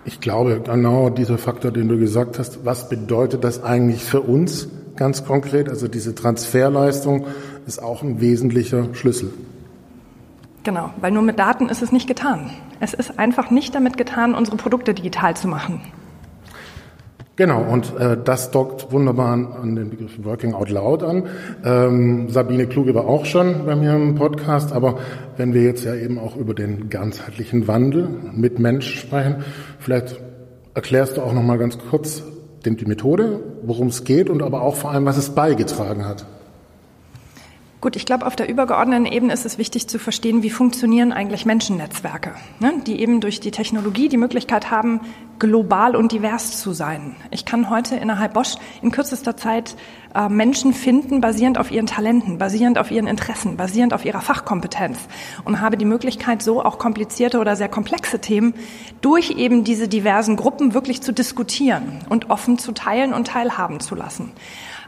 Ich 0.03 0.20
glaube, 0.20 0.62
genau 0.63 1.10
dieser 1.10 1.38
Faktor, 1.38 1.72
den 1.72 1.88
du 1.88 1.98
gesagt 1.98 2.39
hast, 2.39 2.65
was 2.65 2.89
bedeutet 2.89 3.43
das 3.43 3.63
eigentlich 3.63 4.03
für 4.03 4.22
uns 4.22 4.67
ganz 4.96 5.25
konkret? 5.25 5.70
Also 5.70 5.88
diese 5.88 6.15
Transferleistung 6.15 7.27
ist 7.67 7.81
auch 7.81 8.01
ein 8.01 8.20
wesentlicher 8.20 8.93
Schlüssel. 8.93 9.31
Genau, 10.63 10.91
weil 11.00 11.12
nur 11.12 11.24
mit 11.24 11.39
Daten 11.39 11.70
ist 11.70 11.81
es 11.81 11.91
nicht 11.91 12.08
getan. 12.08 12.51
Es 12.79 12.93
ist 12.93 13.17
einfach 13.20 13.51
nicht 13.51 13.74
damit 13.74 13.98
getan, 13.98 14.36
unsere 14.36 14.58
Produkte 14.58 14.93
digital 14.93 15.36
zu 15.36 15.48
machen. 15.48 15.81
Genau, 17.38 17.64
und 17.64 17.98
äh, 17.98 18.18
das 18.24 18.52
dockt 18.52 18.92
wunderbar 18.92 19.32
an, 19.32 19.76
den 19.76 19.90
Begriff 19.90 20.12
Working 20.24 20.54
Out 20.54 20.70
Loud 20.70 21.02
an. 21.02 21.24
Ähm, 21.64 22.30
Sabine 22.30 22.68
Kluge 22.68 22.94
war 22.94 23.08
auch 23.08 23.26
schon 23.26 23.66
bei 23.66 23.76
mir 23.76 23.96
im 23.96 24.16
Podcast, 24.16 24.74
aber 24.74 25.00
wenn 25.38 25.54
wir 25.54 25.64
jetzt 25.64 25.86
ja 25.86 25.96
eben 25.96 26.20
auch 26.20 26.36
über 26.36 26.54
den 26.54 26.90
ganzheitlichen 26.90 27.68
Wandel 27.68 28.10
mit 28.34 28.60
Mensch 28.60 29.00
sprechen, 29.00 29.38
vielleicht 29.80 30.20
erklärst 30.74 31.18
du 31.18 31.22
auch 31.22 31.34
noch 31.34 31.44
mal 31.44 31.58
ganz 31.58 31.78
kurz 31.78 32.24
die 32.66 32.86
Methode, 32.86 33.40
worum 33.64 33.88
es 33.88 34.04
geht 34.04 34.30
und 34.30 34.44
aber 34.44 34.62
auch 34.62 34.76
vor 34.76 34.92
allem, 34.92 35.06
was 35.06 35.18
es 35.18 35.30
beigetragen 35.30 36.06
hat. 36.06 36.26
Gut, 37.82 37.96
ich 37.96 38.06
glaube, 38.06 38.28
auf 38.28 38.36
der 38.36 38.48
übergeordneten 38.48 39.08
Ebene 39.08 39.34
ist 39.34 39.44
es 39.44 39.58
wichtig 39.58 39.88
zu 39.88 39.98
verstehen, 39.98 40.44
wie 40.44 40.52
funktionieren 40.52 41.12
eigentlich 41.12 41.48
Menschennetzwerke, 41.48 42.36
ne, 42.60 42.74
die 42.86 43.02
eben 43.02 43.22
durch 43.22 43.40
die 43.40 43.50
Technologie 43.50 44.08
die 44.08 44.18
Möglichkeit 44.18 44.70
haben, 44.70 45.02
global 45.40 45.96
und 45.96 46.12
divers 46.12 46.60
zu 46.62 46.74
sein. 46.74 47.16
Ich 47.32 47.44
kann 47.44 47.72
heute 47.72 47.96
innerhalb 47.96 48.36
Bosch 48.36 48.54
in 48.84 48.92
kürzester 48.92 49.36
Zeit 49.36 49.76
äh, 50.14 50.30
Menschen 50.30 50.76
finden, 50.76 51.22
basierend 51.22 51.58
auf 51.58 51.72
ihren 51.72 51.88
Talenten, 51.88 52.38
basierend 52.38 52.78
auf 52.78 52.92
ihren 52.92 53.08
Interessen, 53.08 53.58
basierend 53.58 53.96
auf 53.96 54.06
ihrer 54.06 54.22
Fachkompetenz 54.22 55.00
und 55.44 55.60
habe 55.60 55.76
die 55.76 55.86
Möglichkeit, 55.86 56.44
so 56.44 56.64
auch 56.64 56.78
komplizierte 56.78 57.40
oder 57.40 57.56
sehr 57.56 57.70
komplexe 57.70 58.20
Themen 58.20 58.54
durch 59.02 59.32
eben 59.32 59.64
diese 59.64 59.88
diversen 59.88 60.36
Gruppen 60.36 60.76
wirklich 60.76 61.02
zu 61.02 61.14
diskutieren 61.14 61.98
und 62.10 62.30
offen 62.30 62.60
zu 62.60 62.74
teilen 62.74 63.12
und 63.12 63.26
teilhaben 63.26 63.80
zu 63.80 63.96
lassen. 63.96 64.32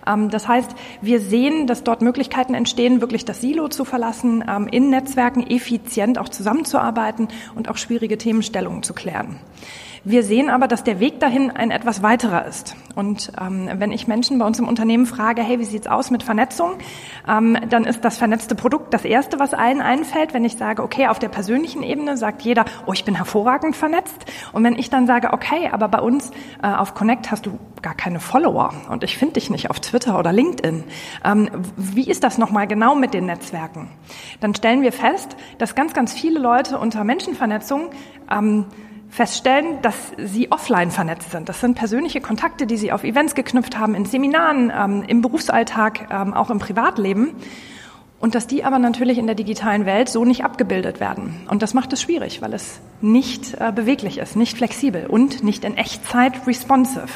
Ähm, 0.08 0.30
das 0.30 0.48
heißt, 0.48 0.72
wir 1.02 1.20
sehen, 1.20 1.68
dass 1.68 1.84
dort 1.84 2.02
Möglichkeiten 2.02 2.54
entstehen, 2.54 3.02
wirklich 3.02 3.26
das 3.26 3.42
Silo 3.42 3.68
zu 3.68 3.86
verlassen, 3.86 4.44
ähm, 4.48 4.68
in 4.68 4.90
Netzwerken 4.90 5.46
effizient 5.46 6.18
auch 6.18 6.30
zusammenzuarbeiten 6.30 7.28
und 7.56 7.70
auch 7.70 7.78
schwierige 7.78 8.18
Themenstellungen 8.18 8.84
zu 8.84 8.94
klären. 8.94 9.40
Wir 10.06 10.24
sehen 10.24 10.50
aber, 10.50 10.68
dass 10.68 10.84
der 10.84 11.00
Weg 11.00 11.22
dahin 11.22 11.50
ein 11.50 11.72
etwas 11.72 12.04
weiterer 12.04 12.46
ist. 12.46 12.76
Und 12.94 13.32
ähm, 13.40 13.70
wenn 13.78 13.94
ich 13.94 14.06
Menschen 14.06 14.38
bei 14.38 14.46
uns 14.46 14.60
im 14.60 14.68
Unternehmen 14.68 15.06
frage, 15.06 15.42
hey, 15.42 15.60
wie 15.60 15.64
sieht's 15.64 15.88
aus 15.88 16.12
mit 16.12 16.24
Vernetzung, 16.24 16.74
ähm, 17.26 17.58
dann 17.70 17.86
ist 17.86 18.04
das 18.04 18.18
vernetzte 18.18 18.54
Produkt 18.54 18.94
das 18.94 19.06
erste, 19.06 19.40
was 19.40 19.54
allen 19.54 19.80
einfällt. 19.80 20.34
Wenn 20.34 20.44
ich 20.44 20.58
sage, 20.58 20.84
okay, 20.84 21.08
auf 21.08 21.20
der 21.20 21.30
persönlichen 21.30 21.84
Ebene 21.84 22.18
sagt 22.18 22.42
jeder, 22.42 22.66
oh, 22.86 22.92
ich 22.92 23.06
bin 23.06 23.16
hervorragend 23.16 23.78
vernetzt. 23.78 24.26
Und 24.52 24.66
wenn 24.66 24.78
ich 24.78 24.90
dann 24.90 25.08
sage, 25.08 25.32
okay, 25.32 25.70
aber 25.72 25.88
bei 25.88 26.02
uns 26.02 26.32
äh, 26.62 26.68
auf 26.68 26.96
Connect 26.96 27.32
hast 27.32 27.46
du 27.46 27.58
gar 27.82 27.96
keine 27.96 28.20
Follower 28.20 28.74
und 28.90 29.06
ich 29.06 29.18
finde 29.18 29.36
dich 29.36 29.50
nicht 29.50 29.70
auf 29.70 29.80
Twitter 29.80 30.20
oder 30.20 30.34
LinkedIn. 30.34 30.84
Ähm, 31.24 31.50
wie 31.78 32.10
ist 32.10 32.26
das 32.26 32.38
nochmal 32.38 32.68
genau 32.68 32.96
mit 32.96 33.14
den 33.14 33.26
Netzwerken? 33.26 33.90
Dann 34.42 34.54
stellen 34.54 34.82
wir 34.82 34.92
fest, 34.92 35.38
dass 35.60 35.76
ganz, 35.76 35.94
ganz 35.94 36.14
viele 36.14 36.40
Leute 36.40 36.78
unter 36.78 37.06
Menschenvernetzung 37.06 37.92
ähm, 38.30 38.66
feststellen, 39.14 39.80
dass 39.84 39.96
sie 40.18 40.52
offline 40.52 40.90
vernetzt 40.90 41.32
sind. 41.32 41.48
Das 41.48 41.62
sind 41.62 41.76
persönliche 41.76 42.20
Kontakte, 42.20 42.66
die 42.66 42.78
sie 42.78 42.92
auf 42.92 43.04
Events 43.04 43.36
geknüpft 43.36 43.78
haben, 43.78 43.94
in 43.94 44.06
Seminaren, 44.06 44.74
ähm, 44.76 45.04
im 45.06 45.22
Berufsalltag, 45.22 46.10
ähm, 46.12 46.34
auch 46.34 46.50
im 46.50 46.58
Privatleben. 46.58 47.36
Und 48.20 48.34
dass 48.34 48.48
die 48.48 48.64
aber 48.64 48.80
natürlich 48.80 49.20
in 49.20 49.28
der 49.28 49.36
digitalen 49.36 49.86
Welt 49.86 50.10
so 50.10 50.26
nicht 50.26 50.44
abgebildet 50.44 51.00
werden. 51.00 51.42
Und 51.48 51.62
das 51.62 51.76
macht 51.76 51.94
es 51.94 52.02
schwierig, 52.02 52.42
weil 52.42 52.54
es 52.54 52.80
nicht 53.02 53.54
äh, 53.60 53.72
beweglich 53.72 54.18
ist, 54.18 54.36
nicht 54.36 54.58
flexibel 54.58 55.06
und 55.06 55.44
nicht 55.44 55.64
in 55.64 55.78
Echtzeit 55.78 56.48
responsive. 56.48 57.10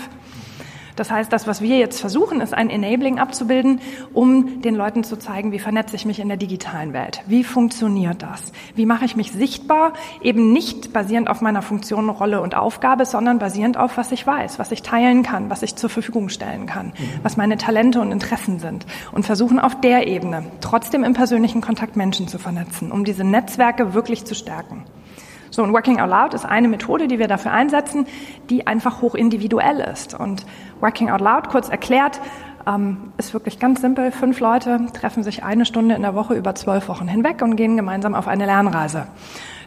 Das 0.97 1.11
heißt, 1.11 1.31
das, 1.31 1.45
was 1.45 1.61
wir 1.61 1.77
jetzt 1.77 2.01
versuchen, 2.01 2.41
ist 2.41 2.55
ein 2.55 2.71
Enabling 2.71 3.19
abzubilden, 3.19 3.79
um 4.13 4.61
den 4.61 4.73
Leuten 4.75 5.03
zu 5.03 5.15
zeigen, 5.15 5.51
wie 5.51 5.59
vernetze 5.59 5.95
ich 5.95 6.05
mich 6.05 6.19
in 6.19 6.27
der 6.27 6.37
digitalen 6.37 6.91
Welt? 6.91 7.21
Wie 7.27 7.43
funktioniert 7.43 8.23
das? 8.23 8.51
Wie 8.75 8.87
mache 8.87 9.05
ich 9.05 9.15
mich 9.15 9.31
sichtbar? 9.31 9.93
Eben 10.21 10.51
nicht 10.51 10.93
basierend 10.93 11.29
auf 11.29 11.39
meiner 11.39 11.61
Funktion, 11.61 12.09
Rolle 12.09 12.41
und 12.41 12.55
Aufgabe, 12.55 13.05
sondern 13.05 13.37
basierend 13.37 13.77
auf, 13.77 13.95
was 13.95 14.11
ich 14.11 14.25
weiß, 14.25 14.57
was 14.57 14.71
ich 14.71 14.81
teilen 14.81 15.21
kann, 15.21 15.51
was 15.51 15.61
ich 15.61 15.75
zur 15.75 15.91
Verfügung 15.91 16.29
stellen 16.29 16.65
kann, 16.65 16.93
was 17.21 17.37
meine 17.37 17.57
Talente 17.57 18.01
und 18.01 18.11
Interessen 18.11 18.57
sind. 18.57 18.87
Und 19.11 19.23
versuchen 19.23 19.59
auf 19.59 19.79
der 19.79 20.07
Ebene 20.07 20.45
trotzdem 20.61 21.03
im 21.03 21.13
persönlichen 21.13 21.61
Kontakt 21.61 21.95
Menschen 21.95 22.27
zu 22.27 22.39
vernetzen, 22.39 22.91
um 22.91 23.05
diese 23.05 23.23
Netzwerke 23.23 23.93
wirklich 23.93 24.25
zu 24.25 24.33
stärken. 24.33 24.83
So, 25.57 25.63
und 25.63 25.73
Working 25.73 25.99
Out 25.99 26.11
Loud 26.11 26.33
ist 26.35 26.45
eine 26.45 26.67
Methode, 26.67 27.07
die 27.07 27.17
wir 27.17 27.27
dafür 27.27 27.51
einsetzen, 27.51 28.05
die 28.51 28.67
einfach 28.67 29.01
hoch 29.01 29.15
individuell 29.15 29.79
ist. 29.79 30.13
Und 30.13 30.45
Working 30.81 31.09
Out 31.09 31.19
Loud, 31.19 31.49
kurz 31.49 31.67
erklärt, 31.67 32.21
ähm, 32.67 33.11
ist 33.17 33.33
wirklich 33.33 33.57
ganz 33.57 33.81
simpel. 33.81 34.11
Fünf 34.11 34.39
Leute 34.39 34.85
treffen 34.93 35.23
sich 35.23 35.43
eine 35.43 35.65
Stunde 35.65 35.95
in 35.95 36.03
der 36.03 36.13
Woche 36.13 36.35
über 36.35 36.53
zwölf 36.53 36.87
Wochen 36.89 37.07
hinweg 37.07 37.41
und 37.41 37.55
gehen 37.55 37.75
gemeinsam 37.75 38.13
auf 38.13 38.27
eine 38.27 38.45
Lernreise. 38.45 39.07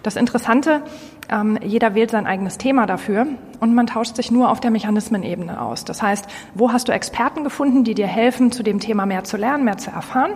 Das 0.04 0.14
Interessante, 0.14 0.82
ähm, 1.28 1.58
jeder 1.60 1.96
wählt 1.96 2.12
sein 2.12 2.28
eigenes 2.28 2.56
Thema 2.56 2.86
dafür 2.86 3.26
und 3.58 3.74
man 3.74 3.88
tauscht 3.88 4.14
sich 4.14 4.30
nur 4.30 4.48
auf 4.48 4.60
der 4.60 4.70
Mechanismenebene 4.70 5.60
aus. 5.60 5.84
Das 5.84 6.02
heißt, 6.02 6.26
wo 6.54 6.72
hast 6.72 6.86
du 6.86 6.92
Experten 6.92 7.42
gefunden, 7.42 7.82
die 7.82 7.94
dir 7.94 8.06
helfen, 8.06 8.52
zu 8.52 8.62
dem 8.62 8.78
Thema 8.78 9.06
mehr 9.06 9.24
zu 9.24 9.36
lernen, 9.36 9.64
mehr 9.64 9.76
zu 9.76 9.90
erfahren? 9.90 10.34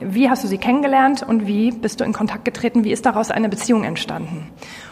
Wie 0.00 0.30
hast 0.30 0.44
du 0.44 0.48
sie 0.48 0.58
kennengelernt 0.58 1.24
und 1.24 1.48
wie 1.48 1.72
bist 1.72 1.98
du 1.98 2.04
in 2.04 2.12
Kontakt 2.12 2.44
getreten? 2.44 2.84
Wie 2.84 2.92
ist 2.92 3.04
daraus 3.04 3.32
eine 3.32 3.48
Beziehung 3.48 3.82
entstanden? 3.82 4.46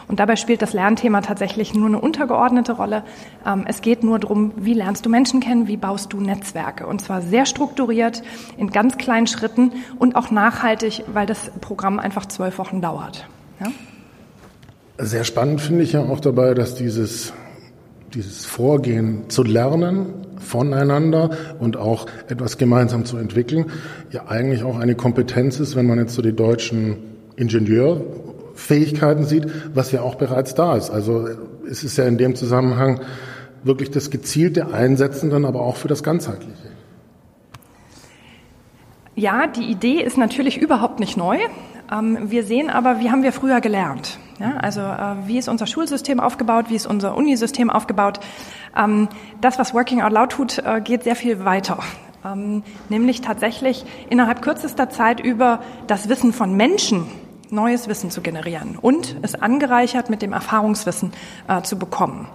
Und 0.08 0.18
dabei 0.18 0.34
spielt 0.34 0.62
das 0.62 0.72
Lernthema 0.72 1.20
tatsächlich 1.20 1.74
nur 1.74 1.86
eine 1.86 2.00
untergeordnete 2.00 2.72
Rolle. 2.72 3.04
Ähm, 3.46 3.64
es 3.68 3.82
geht 3.82 4.02
nur 4.02 4.18
darum, 4.18 4.52
wie 4.56 4.74
lernst 4.74 5.06
du 5.06 5.10
Menschen 5.10 5.40
kennen, 5.40 5.68
wie 5.68 5.76
baust 5.76 6.12
du 6.12 6.20
Netzwerke. 6.20 6.86
Und 6.86 7.00
zwar 7.00 7.22
sehr 7.22 7.46
strukturiert, 7.46 8.22
in 8.56 8.70
ganz 8.70 8.98
kleinen 8.98 9.28
Schritten 9.28 9.72
und 9.98 10.16
auch 10.16 10.32
nachhaltig, 10.32 11.04
weil 11.12 11.26
das 11.26 11.52
Programm 11.60 12.00
einfach 12.00 12.26
zwölf 12.26 12.58
Wochen 12.58 12.80
dauert. 12.80 13.28
Ja? 13.60 13.70
Sehr 14.98 15.24
spannend 15.24 15.60
finde 15.60 15.84
ich 15.84 15.92
ja 15.92 16.00
auch 16.00 16.20
dabei, 16.20 16.54
dass 16.54 16.74
dieses, 16.74 17.32
dieses 18.14 18.46
Vorgehen 18.46 19.28
zu 19.28 19.42
lernen 19.42 20.06
voneinander 20.38 21.30
und 21.58 21.76
auch 21.76 22.06
etwas 22.28 22.58
gemeinsam 22.58 23.04
zu 23.04 23.16
entwickeln, 23.16 23.66
ja 24.10 24.26
eigentlich 24.28 24.62
auch 24.62 24.78
eine 24.78 24.94
Kompetenz 24.94 25.60
ist, 25.60 25.76
wenn 25.76 25.86
man 25.86 25.98
jetzt 25.98 26.14
so 26.14 26.22
die 26.22 26.34
deutschen 26.34 26.96
Ingenieurfähigkeiten 27.36 29.24
sieht, 29.24 29.46
was 29.74 29.92
ja 29.92 30.02
auch 30.02 30.14
bereits 30.16 30.54
da 30.54 30.76
ist. 30.76 30.90
Also 30.90 31.28
es 31.68 31.82
ist 31.82 31.96
ja 31.96 32.04
in 32.04 32.18
dem 32.18 32.36
Zusammenhang 32.36 33.00
wirklich 33.64 33.90
das 33.90 34.10
gezielte 34.10 34.72
Einsetzen 34.72 35.30
dann 35.30 35.44
aber 35.44 35.60
auch 35.62 35.76
für 35.76 35.88
das 35.88 36.02
Ganzheitliche. 36.02 36.73
Ja, 39.16 39.46
die 39.46 39.64
Idee 39.64 40.02
ist 40.02 40.18
natürlich 40.18 40.58
überhaupt 40.58 40.98
nicht 40.98 41.16
neu. 41.16 41.38
Ähm, 41.92 42.30
wir 42.30 42.42
sehen 42.42 42.70
aber, 42.70 42.98
wie 43.00 43.10
haben 43.10 43.22
wir 43.22 43.32
früher 43.32 43.60
gelernt? 43.60 44.18
Ja, 44.40 44.56
also 44.56 44.80
äh, 44.80 45.26
wie 45.26 45.38
ist 45.38 45.48
unser 45.48 45.66
Schulsystem 45.66 46.18
aufgebaut, 46.18 46.66
wie 46.68 46.74
ist 46.74 46.86
unser 46.86 47.16
Unisystem 47.16 47.70
aufgebaut? 47.70 48.18
Ähm, 48.76 49.08
das, 49.40 49.58
was 49.58 49.72
Working 49.74 50.02
Out 50.02 50.12
Loud 50.12 50.30
tut, 50.30 50.58
äh, 50.58 50.80
geht 50.80 51.04
sehr 51.04 51.14
viel 51.14 51.44
weiter. 51.44 51.78
Ähm, 52.24 52.64
nämlich 52.88 53.20
tatsächlich 53.20 53.84
innerhalb 54.10 54.42
kürzester 54.42 54.90
Zeit 54.90 55.20
über 55.20 55.60
das 55.86 56.08
Wissen 56.08 56.32
von 56.32 56.56
Menschen 56.56 57.06
neues 57.54 57.88
Wissen 57.88 58.10
zu 58.10 58.20
generieren 58.20 58.76
und 58.80 59.16
es 59.22 59.34
angereichert 59.34 60.10
mit 60.10 60.22
dem 60.22 60.32
Erfahrungswissen 60.32 61.12
äh, 61.48 61.62
zu 61.62 61.78
bekommen. 61.78 62.28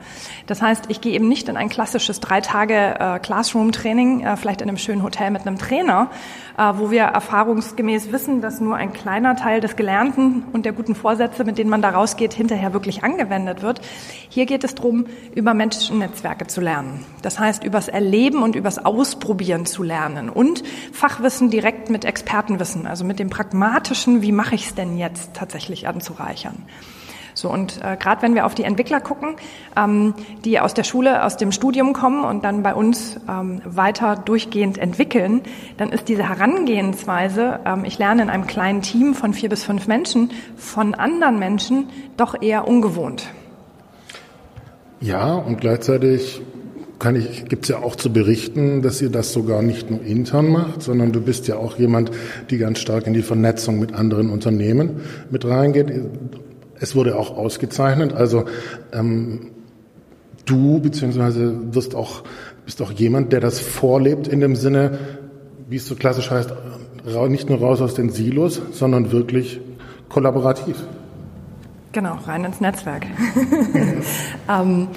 Das 0.47 0.61
heißt, 0.61 0.85
ich 0.87 1.01
gehe 1.01 1.13
eben 1.13 1.27
nicht 1.27 1.49
in 1.49 1.57
ein 1.57 1.69
klassisches 1.69 2.19
drei 2.19 2.41
Tage 2.41 2.73
äh, 2.99 3.19
Classroom-Training, 3.19 4.21
äh, 4.21 4.37
vielleicht 4.37 4.61
in 4.61 4.69
einem 4.69 4.77
schönen 4.77 5.03
Hotel 5.03 5.29
mit 5.29 5.45
einem 5.45 5.57
Trainer, 5.57 6.09
äh, 6.57 6.73
wo 6.75 6.89
wir 6.89 7.03
erfahrungsgemäß 7.03 8.11
wissen, 8.11 8.41
dass 8.41 8.61
nur 8.61 8.75
ein 8.75 8.93
kleiner 8.93 9.35
Teil 9.35 9.61
des 9.61 9.75
Gelernten 9.75 10.43
und 10.53 10.65
der 10.65 10.73
guten 10.73 10.95
Vorsätze, 10.95 11.43
mit 11.43 11.57
denen 11.57 11.69
man 11.69 11.81
da 11.81 11.89
rausgeht, 11.89 12.33
hinterher 12.33 12.73
wirklich 12.73 13.03
angewendet 13.03 13.61
wird. 13.61 13.81
Hier 14.29 14.45
geht 14.45 14.63
es 14.63 14.75
darum, 14.75 15.05
über 15.35 15.53
Menschennetzwerke 15.53 16.47
zu 16.47 16.61
lernen. 16.61 17.05
Das 17.21 17.39
heißt, 17.39 17.63
übers 17.63 17.87
Erleben 17.87 18.41
und 18.41 18.55
übers 18.55 18.83
Ausprobieren 18.83 19.65
zu 19.65 19.83
lernen 19.83 20.29
und 20.29 20.63
Fachwissen 20.93 21.49
direkt 21.49 21.89
mit 21.89 22.05
Expertenwissen, 22.05 22.87
also 22.87 23.03
mit 23.03 23.19
dem 23.19 23.29
pragmatischen, 23.29 24.21
wie 24.21 24.31
mache 24.31 24.55
ich 24.55 24.67
es 24.67 24.75
denn 24.75 24.97
jetzt 24.97 25.08
tatsächlich 25.33 25.87
anzureichern. 25.87 26.65
So 27.39 27.49
und 27.49 27.79
äh, 27.83 27.95
gerade 27.97 28.21
wenn 28.21 28.35
wir 28.35 28.45
auf 28.45 28.53
die 28.53 28.63
Entwickler 28.63 28.99
gucken, 28.99 29.35
ähm, 29.77 30.13
die 30.43 30.59
aus 30.59 30.73
der 30.73 30.83
Schule, 30.83 31.23
aus 31.23 31.37
dem 31.37 31.51
Studium 31.51 31.93
kommen 31.93 32.25
und 32.25 32.43
dann 32.43 32.63
bei 32.63 32.73
uns 32.73 33.17
ähm, 33.29 33.61
weiter 33.65 34.15
durchgehend 34.17 34.77
entwickeln, 34.77 35.41
dann 35.77 35.89
ist 35.89 36.09
diese 36.09 36.27
Herangehensweise, 36.27 37.59
ähm, 37.65 37.85
ich 37.85 37.97
lerne 37.97 38.23
in 38.23 38.29
einem 38.29 38.45
kleinen 38.45 38.81
Team 38.81 39.13
von 39.13 39.33
vier 39.33 39.49
bis 39.49 39.63
fünf 39.63 39.87
Menschen, 39.87 40.31
von 40.57 40.93
anderen 40.95 41.39
Menschen 41.39 41.89
doch 42.17 42.41
eher 42.41 42.67
ungewohnt. 42.67 43.27
Ja, 44.99 45.35
und 45.35 45.61
gleichzeitig 45.61 46.41
kann 46.99 47.15
ich, 47.15 47.45
gibt's 47.45 47.69
ja 47.69 47.79
auch 47.79 47.95
zu 47.95 48.11
berichten, 48.11 48.81
dass 48.81 49.01
ihr 49.01 49.09
das 49.09 49.31
sogar 49.31 49.61
nicht 49.61 49.89
nur 49.89 50.01
intern 50.03 50.49
macht, 50.49 50.81
sondern 50.81 51.11
du 51.11 51.21
bist 51.21 51.47
ja 51.47 51.55
auch 51.55 51.77
jemand, 51.77 52.11
die 52.49 52.57
ganz 52.57 52.79
stark 52.79 53.07
in 53.07 53.13
die 53.13 53.21
Vernetzung 53.21 53.79
mit 53.79 53.93
anderen 53.93 54.29
Unternehmen 54.29 55.01
mit 55.31 55.45
reingeht. 55.45 55.91
Es 56.79 56.95
wurde 56.95 57.17
auch 57.17 57.35
ausgezeichnet. 57.35 58.13
Also 58.13 58.45
ähm, 58.91 59.51
du 60.45 60.79
beziehungsweise 60.81 61.73
wirst 61.73 61.95
auch 61.95 62.23
bist 62.69 62.83
auch 62.83 62.91
jemand, 62.91 63.33
der 63.33 63.39
das 63.39 63.59
vorlebt 63.59 64.27
in 64.27 64.41
dem 64.41 64.55
Sinne, 64.55 64.99
wie 65.69 65.77
es 65.77 65.87
so 65.87 65.95
klassisch 65.95 66.29
heißt, 66.29 66.53
nicht 67.27 67.49
nur 67.49 67.57
raus 67.57 67.81
aus 67.81 67.95
den 67.95 68.11
Silos, 68.11 68.61
sondern 68.73 69.11
wirklich 69.11 69.59
kollaborativ. 70.07 70.75
Genau, 71.93 72.19
rein 72.27 72.45
ins 72.45 72.61
Netzwerk. 72.61 73.07
ähm, 74.47 74.87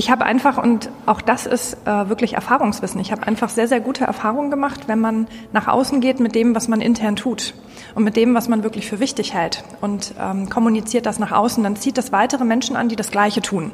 ich 0.00 0.10
habe 0.10 0.24
einfach, 0.24 0.56
und 0.56 0.88
auch 1.04 1.20
das 1.20 1.44
ist 1.44 1.74
äh, 1.84 2.08
wirklich 2.08 2.32
Erfahrungswissen, 2.32 2.98
ich 3.02 3.12
habe 3.12 3.26
einfach 3.26 3.50
sehr, 3.50 3.68
sehr 3.68 3.80
gute 3.80 4.04
Erfahrungen 4.04 4.50
gemacht, 4.50 4.84
wenn 4.86 4.98
man 4.98 5.28
nach 5.52 5.68
außen 5.68 6.00
geht 6.00 6.20
mit 6.20 6.34
dem, 6.34 6.54
was 6.54 6.68
man 6.68 6.80
intern 6.80 7.16
tut 7.16 7.52
und 7.94 8.04
mit 8.04 8.16
dem, 8.16 8.34
was 8.34 8.48
man 8.48 8.62
wirklich 8.62 8.86
für 8.86 8.98
wichtig 8.98 9.34
hält 9.34 9.62
und 9.82 10.14
ähm, 10.18 10.48
kommuniziert 10.48 11.04
das 11.04 11.18
nach 11.18 11.32
außen, 11.32 11.62
dann 11.62 11.76
zieht 11.76 11.98
das 11.98 12.12
weitere 12.12 12.46
Menschen 12.46 12.76
an, 12.76 12.88
die 12.88 12.96
das 12.96 13.10
Gleiche 13.10 13.42
tun. 13.42 13.72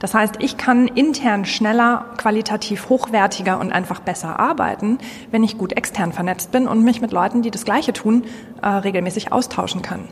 Das 0.00 0.14
heißt, 0.14 0.38
ich 0.40 0.56
kann 0.56 0.88
intern 0.88 1.44
schneller, 1.44 2.06
qualitativ 2.16 2.88
hochwertiger 2.88 3.60
und 3.60 3.70
einfach 3.70 4.00
besser 4.00 4.40
arbeiten, 4.40 4.98
wenn 5.30 5.44
ich 5.44 5.58
gut 5.58 5.74
extern 5.74 6.12
vernetzt 6.12 6.50
bin 6.50 6.66
und 6.66 6.82
mich 6.82 7.00
mit 7.00 7.12
Leuten, 7.12 7.42
die 7.42 7.52
das 7.52 7.64
Gleiche 7.64 7.92
tun, 7.92 8.24
äh, 8.62 8.66
regelmäßig 8.66 9.30
austauschen 9.30 9.82
kann. 9.82 10.08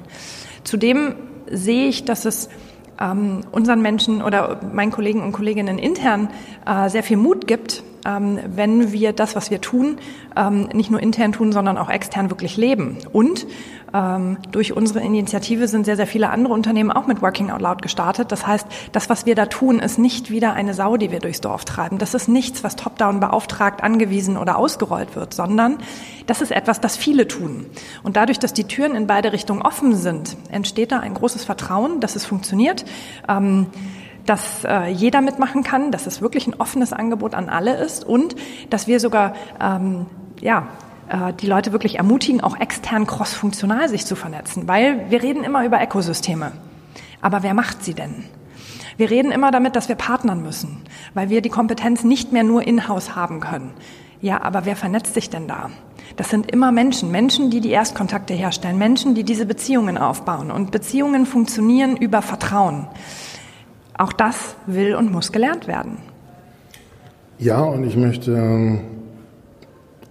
Zudem 0.62 1.16
sehe 1.50 1.88
ich, 1.88 2.04
dass 2.04 2.24
es 2.24 2.50
ähm, 3.00 3.40
unseren 3.52 3.82
Menschen 3.82 4.22
oder 4.22 4.60
meinen 4.72 4.90
Kollegen 4.90 5.22
und 5.22 5.32
Kolleginnen 5.32 5.78
intern 5.78 6.28
äh, 6.66 6.88
sehr 6.88 7.02
viel 7.02 7.16
Mut 7.16 7.46
gibt, 7.46 7.82
ähm, 8.06 8.38
wenn 8.46 8.92
wir 8.92 9.12
das, 9.12 9.34
was 9.34 9.50
wir 9.50 9.60
tun, 9.60 9.98
ähm, 10.36 10.68
nicht 10.72 10.90
nur 10.90 11.00
intern 11.00 11.32
tun, 11.32 11.52
sondern 11.52 11.76
auch 11.76 11.90
extern 11.90 12.30
wirklich 12.30 12.56
leben. 12.56 12.98
Und 13.12 13.46
ähm, 13.92 14.38
durch 14.52 14.72
unsere 14.72 15.00
Initiative 15.00 15.68
sind 15.68 15.84
sehr, 15.84 15.96
sehr 15.96 16.06
viele 16.06 16.30
andere 16.30 16.54
Unternehmen 16.54 16.90
auch 16.90 17.06
mit 17.06 17.22
Working 17.22 17.50
Out 17.50 17.60
Loud 17.60 17.82
gestartet. 17.82 18.30
Das 18.32 18.46
heißt, 18.46 18.66
das, 18.92 19.08
was 19.08 19.26
wir 19.26 19.34
da 19.34 19.46
tun, 19.46 19.80
ist 19.80 19.98
nicht 19.98 20.30
wieder 20.30 20.52
eine 20.52 20.74
Sau, 20.74 20.96
die 20.96 21.10
wir 21.10 21.18
durchs 21.18 21.40
Dorf 21.40 21.64
treiben. 21.64 21.98
Das 21.98 22.14
ist 22.14 22.28
nichts, 22.28 22.62
was 22.62 22.76
top-down 22.76 23.20
beauftragt, 23.20 23.82
angewiesen 23.82 24.36
oder 24.36 24.56
ausgerollt 24.58 25.16
wird, 25.16 25.34
sondern 25.34 25.78
das 26.26 26.40
ist 26.40 26.52
etwas, 26.52 26.80
das 26.80 26.96
viele 26.96 27.26
tun. 27.26 27.66
Und 28.02 28.16
dadurch, 28.16 28.38
dass 28.38 28.52
die 28.52 28.64
Türen 28.64 28.94
in 28.94 29.06
beide 29.06 29.32
Richtungen 29.32 29.62
offen 29.62 29.94
sind, 29.94 30.36
entsteht 30.50 30.92
da 30.92 31.00
ein 31.00 31.14
großes 31.14 31.44
Vertrauen, 31.44 32.00
dass 32.00 32.16
es 32.16 32.24
funktioniert. 32.24 32.84
Ähm, 33.28 33.66
dass 34.26 34.64
äh, 34.64 34.88
jeder 34.88 35.20
mitmachen 35.20 35.62
kann, 35.62 35.90
dass 35.90 36.06
es 36.06 36.20
wirklich 36.20 36.46
ein 36.46 36.54
offenes 36.54 36.92
Angebot 36.92 37.34
an 37.34 37.48
alle 37.48 37.76
ist 37.76 38.04
und 38.04 38.36
dass 38.70 38.86
wir 38.86 39.00
sogar 39.00 39.34
ähm, 39.60 40.06
ja, 40.40 40.68
äh, 41.08 41.32
die 41.32 41.46
Leute 41.46 41.72
wirklich 41.72 41.96
ermutigen, 41.96 42.40
auch 42.40 42.58
extern 42.58 43.06
crossfunktional 43.06 43.88
sich 43.88 44.06
zu 44.06 44.16
vernetzen, 44.16 44.68
weil 44.68 45.10
wir 45.10 45.22
reden 45.22 45.44
immer 45.44 45.64
über 45.64 45.82
Ökosysteme. 45.82 46.52
Aber 47.22 47.42
wer 47.42 47.54
macht 47.54 47.84
sie 47.84 47.94
denn? 47.94 48.24
Wir 48.96 49.10
reden 49.10 49.30
immer 49.30 49.50
damit, 49.50 49.76
dass 49.76 49.88
wir 49.88 49.96
partnern 49.96 50.42
müssen, 50.42 50.82
weil 51.14 51.28
wir 51.28 51.42
die 51.42 51.50
Kompetenz 51.50 52.02
nicht 52.02 52.32
mehr 52.32 52.44
nur 52.44 52.66
in-house 52.66 53.14
haben 53.14 53.40
können. 53.40 53.74
Ja, 54.22 54.42
aber 54.42 54.64
wer 54.64 54.76
vernetzt 54.76 55.14
sich 55.14 55.28
denn 55.28 55.46
da? 55.46 55.70
Das 56.16 56.30
sind 56.30 56.50
immer 56.50 56.72
Menschen, 56.72 57.10
Menschen, 57.10 57.50
die 57.50 57.60
die 57.60 57.70
Erstkontakte 57.70 58.32
herstellen, 58.32 58.78
Menschen, 58.78 59.14
die 59.14 59.24
diese 59.24 59.44
Beziehungen 59.44 59.98
aufbauen. 59.98 60.50
Und 60.50 60.70
Beziehungen 60.70 61.26
funktionieren 61.26 61.96
über 61.96 62.22
Vertrauen. 62.22 62.88
Auch 63.98 64.12
das 64.12 64.56
will 64.66 64.94
und 64.94 65.10
muss 65.10 65.32
gelernt 65.32 65.66
werden. 65.66 65.98
Ja, 67.38 67.60
und 67.60 67.84
ich 67.84 67.96
möchte 67.96 68.32
ähm, 68.32 68.80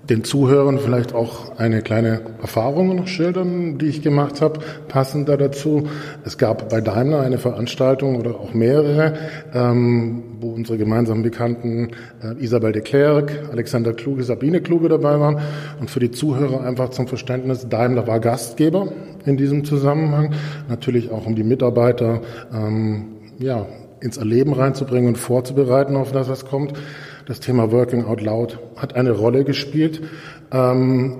den 0.10 0.24
Zuhörern 0.24 0.77
vielleicht 0.77 1.13
auch 1.13 1.58
eine 1.58 1.82
kleine 1.82 2.22
Erfahrung 2.42 2.96
noch 2.96 3.08
schildern, 3.08 3.77
die 3.77 3.88
ich 3.88 4.01
gemacht 4.01 4.42
habe, 4.42 4.60
passend 4.88 5.30
da 5.30 5.38
dazu. 5.38 5.88
Es 6.24 6.38
gab 6.38 6.70
bei 6.70 6.82
Daimler 6.82 7.22
eine 7.22 7.39
Veranstaltung 7.39 8.18
oder 8.18 8.32
auch 8.39 8.54
mehrere, 8.54 9.13
ähm, 9.54 10.24
wo 10.39 10.51
unsere 10.51 10.77
gemeinsamen 10.77 11.24
Bekannten 11.24 11.89
äh, 12.22 12.44
Isabel 12.44 12.72
de 12.72 12.84
Klerk, 12.84 13.32
Alexander 13.51 13.94
Kluge, 13.94 14.24
Sabine 14.24 14.62
Kluge 14.62 14.89
dabei 14.89 15.20
waren. 15.20 15.39
Und 15.80 15.89
für 15.89 16.00
die 16.00 16.12
Zuhörer 16.12 16.63
einfach 16.63 16.89
zum 16.89 17.08
Verständnis, 17.08 17.68
Daimler 17.68 18.06
war 18.06 18.20
Gastgeber 18.20 18.89
in 19.25 19.38
diesem 19.38 19.65
Zusammenhang, 19.65 20.34
natürlich 20.70 21.12
auch 21.12 21.25
um 21.25 21.36
die 21.36 21.44
Mitarbeiter 21.44 22.22
ähm, 22.54 23.14
ja, 23.38 23.65
ins 24.00 24.18
Erleben 24.18 24.54
reinzubringen 24.54 25.10
und 25.10 25.18
vorzubereiten 25.18 25.96
auf 25.96 26.12
das, 26.12 26.30
was 26.30 26.46
kommt. 26.46 26.74
Das 27.25 27.39
Thema 27.39 27.72
Working 27.72 28.06
Out 28.06 28.22
Loud 28.22 28.60
hat 28.75 28.96
eine 28.96 29.12
Rolle 29.12 29.44
gespielt. 29.44 30.01
Ähm, 30.51 31.18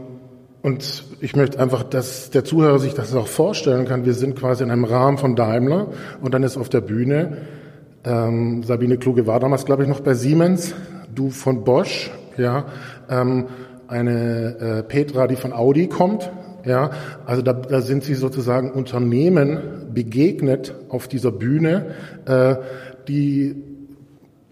und 0.62 1.04
ich 1.22 1.36
möchte 1.36 1.60
einfach, 1.60 1.84
dass 1.84 2.32
der 2.32 2.44
Zuhörer 2.44 2.80
sich 2.80 2.94
das 2.94 3.14
auch 3.16 3.28
vorstellen 3.28 3.86
kann. 3.86 4.06
Wir 4.06 4.14
sind 4.14 4.36
quasi 4.36 4.64
in 4.64 4.72
einem 4.72 4.84
Rahmen 4.84 5.18
von 5.18 5.36
Daimler 5.36 5.88
und 6.22 6.34
dann 6.34 6.44
ist 6.44 6.58
auf 6.58 6.70
der 6.70 6.82
Bühne 6.82 7.38
ähm, 8.06 8.62
Sabine 8.64 8.98
Kluge 8.98 9.26
war 9.26 9.40
damals, 9.40 9.66
glaube 9.66 9.84
ich, 9.84 9.90
noch 9.90 10.02
bei 10.02 10.14
Siemens, 10.14 10.76
du 11.14 11.32
von 11.32 11.64
Bosch, 11.64 12.12
ja, 12.38 12.66
ähm, 13.10 13.46
eine 13.88 14.58
äh, 14.60 14.84
Petra, 14.84 15.28
die 15.28 15.36
von 15.36 15.54
Audi 15.54 15.88
kommt, 15.88 16.32
ja, 16.66 16.92
also 17.26 17.42
da, 17.42 17.54
da 17.54 17.82
sind 17.82 18.04
sie 18.04 18.16
sozusagen 18.16 18.72
Unternehmen 18.72 19.60
begegnet 19.96 20.76
auf 20.90 21.08
dieser 21.08 21.32
Bühne, 21.32 21.88
äh, 22.26 22.56
die 23.08 23.56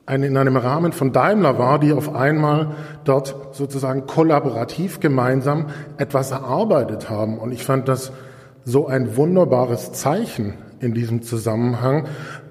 eine, 0.06 0.27
in 0.27 0.38
einem 0.38 0.58
Rahmen 0.58 0.91
von 0.91 1.13
Daimler 1.13 1.58
war, 1.58 1.79
die 1.79 1.93
auf 1.93 2.13
einmal 2.13 2.71
dort 3.06 3.56
sozusagen 3.56 4.06
kollaborativ 4.06 4.99
gemeinsam 4.99 5.67
etwas 5.97 6.32
erarbeitet 6.32 7.10
haben. 7.10 7.38
Und 7.38 7.51
ich 7.51 7.63
fand 7.63 7.88
das 7.88 8.12
so 8.65 8.88
ein 8.88 9.15
wunderbares 9.15 9.93
Zeichen 9.93 10.56
in 10.79 10.93
diesem 10.93 11.21
Zusammenhang, 11.21 12.06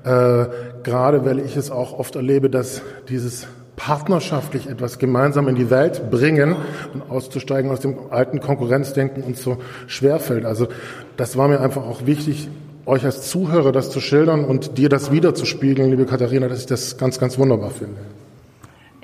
äh, 0.05 0.47
gerade 0.83 1.25
weil 1.25 1.39
ich 1.41 1.57
es 1.57 1.71
auch 1.71 1.99
oft 1.99 2.17
erlebe, 2.17 2.49
dass 2.49 2.83
dieses 3.09 3.47
partnerschaftlich 3.77 4.69
etwas 4.69 4.99
gemeinsam 4.99 5.49
in 5.49 5.55
die 5.55 5.71
Welt 5.71 6.11
bringen 6.11 6.57
und 6.95 7.11
auszusteigen 7.11 7.71
aus 7.71 7.81
dem 7.81 7.97
alten 8.11 8.41
Konkurrenzdenken 8.41 9.23
uns 9.23 9.43
so 9.43 9.59
schwerfällt. 9.87 10.45
Also 10.45 10.69
das 11.17 11.37
war 11.37 11.49
mir 11.49 11.61
einfach 11.61 11.83
auch 11.83 12.07
wichtig, 12.07 12.49
euch 12.87 13.05
als 13.05 13.29
Zuhörer 13.29 13.73
das 13.73 13.91
zu 13.91 14.01
schildern 14.01 14.45
und 14.45 14.79
dir 14.79 14.89
das 14.89 15.13
wiederzuspiegeln, 15.13 15.91
liebe 15.91 16.07
Katharina, 16.07 16.49
dass 16.49 16.61
ich 16.61 16.67
das 16.67 16.97
ganz, 16.97 17.19
ganz 17.19 17.39
wunderbar 17.39 17.71
finde. 17.71 18.01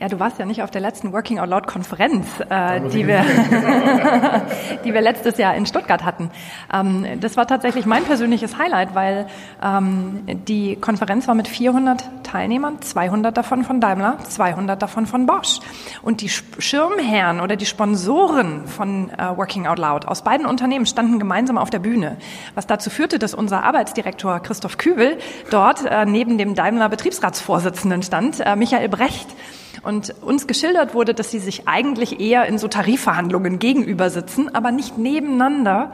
Ja, 0.01 0.07
du 0.07 0.21
warst 0.21 0.39
ja 0.39 0.45
nicht 0.45 0.63
auf 0.63 0.71
der 0.71 0.81
letzten 0.81 1.13
Working 1.13 1.41
Out 1.41 1.49
Loud 1.49 1.67
Konferenz, 1.67 2.29
äh, 2.49 2.81
die 2.89 3.09
wir, 3.09 3.25
die 4.85 4.95
wir 4.95 5.01
letztes 5.01 5.39
Jahr 5.39 5.57
in 5.57 5.67
Stuttgart 5.67 6.05
hatten. 6.05 6.31
Ähm, 6.73 7.05
das 7.21 7.37
war 7.37 7.49
tatsächlich 7.49 7.85
mein 7.85 8.05
persönliches 8.05 8.59
Highlight, 8.59 8.95
weil 8.95 9.27
ähm, 9.61 10.21
die 10.47 10.77
Konferenz 10.77 11.27
war 11.27 11.35
mit 11.35 11.49
400 11.49 12.05
Teilnehmern, 12.23 12.81
200 12.81 13.37
davon 13.37 13.65
von 13.65 13.81
Daimler, 13.81 14.19
200 14.21 14.81
davon 14.81 15.07
von 15.07 15.27
Bosch. 15.27 15.59
Und 16.03 16.21
die 16.21 16.29
Schirmherren 16.29 17.41
oder 17.41 17.57
die 17.57 17.67
Sponsoren 17.67 18.69
von 18.69 19.11
äh, 19.11 19.37
Working 19.37 19.67
Out 19.67 19.81
Loud 19.81 20.07
aus 20.07 20.23
beiden 20.23 20.47
Unternehmen 20.47 20.87
standen 20.87 21.19
gemeinsam 21.19 21.59
auf 21.59 21.71
der 21.71 21.81
Bühne, 21.81 22.19
was 22.55 22.69
dazu 22.69 22.89
führte, 22.89 23.19
dass 23.19 23.35
unser 23.35 23.65
Arbeitsdirektor 23.65 24.39
Christoph 24.39 24.79
Kübel 24.79 25.19
dort 25.51 25.85
äh, 25.85 26.07
neben 26.07 26.39
dem 26.39 26.55
Daimler 26.55 26.89
Betriebsratsvorsitzenden 26.89 28.05
stand, 28.05 28.39
äh, 28.39 28.55
Michael 28.55 28.89
Brecht. 28.89 29.27
Und 29.83 30.15
uns 30.23 30.47
geschildert 30.47 30.95
wurde, 30.95 31.15
dass 31.15 31.31
sie 31.31 31.39
sich 31.39 31.69
eigentlich 31.69 32.21
eher 32.21 32.47
in 32.47 32.59
so 32.59 32.69
Tarifverhandlungen 32.69 33.59
gegenüber 33.59 34.11
sitzen, 34.11 34.55
aber 34.55 34.73
nicht 34.73 34.99
nebeneinander 34.99 35.93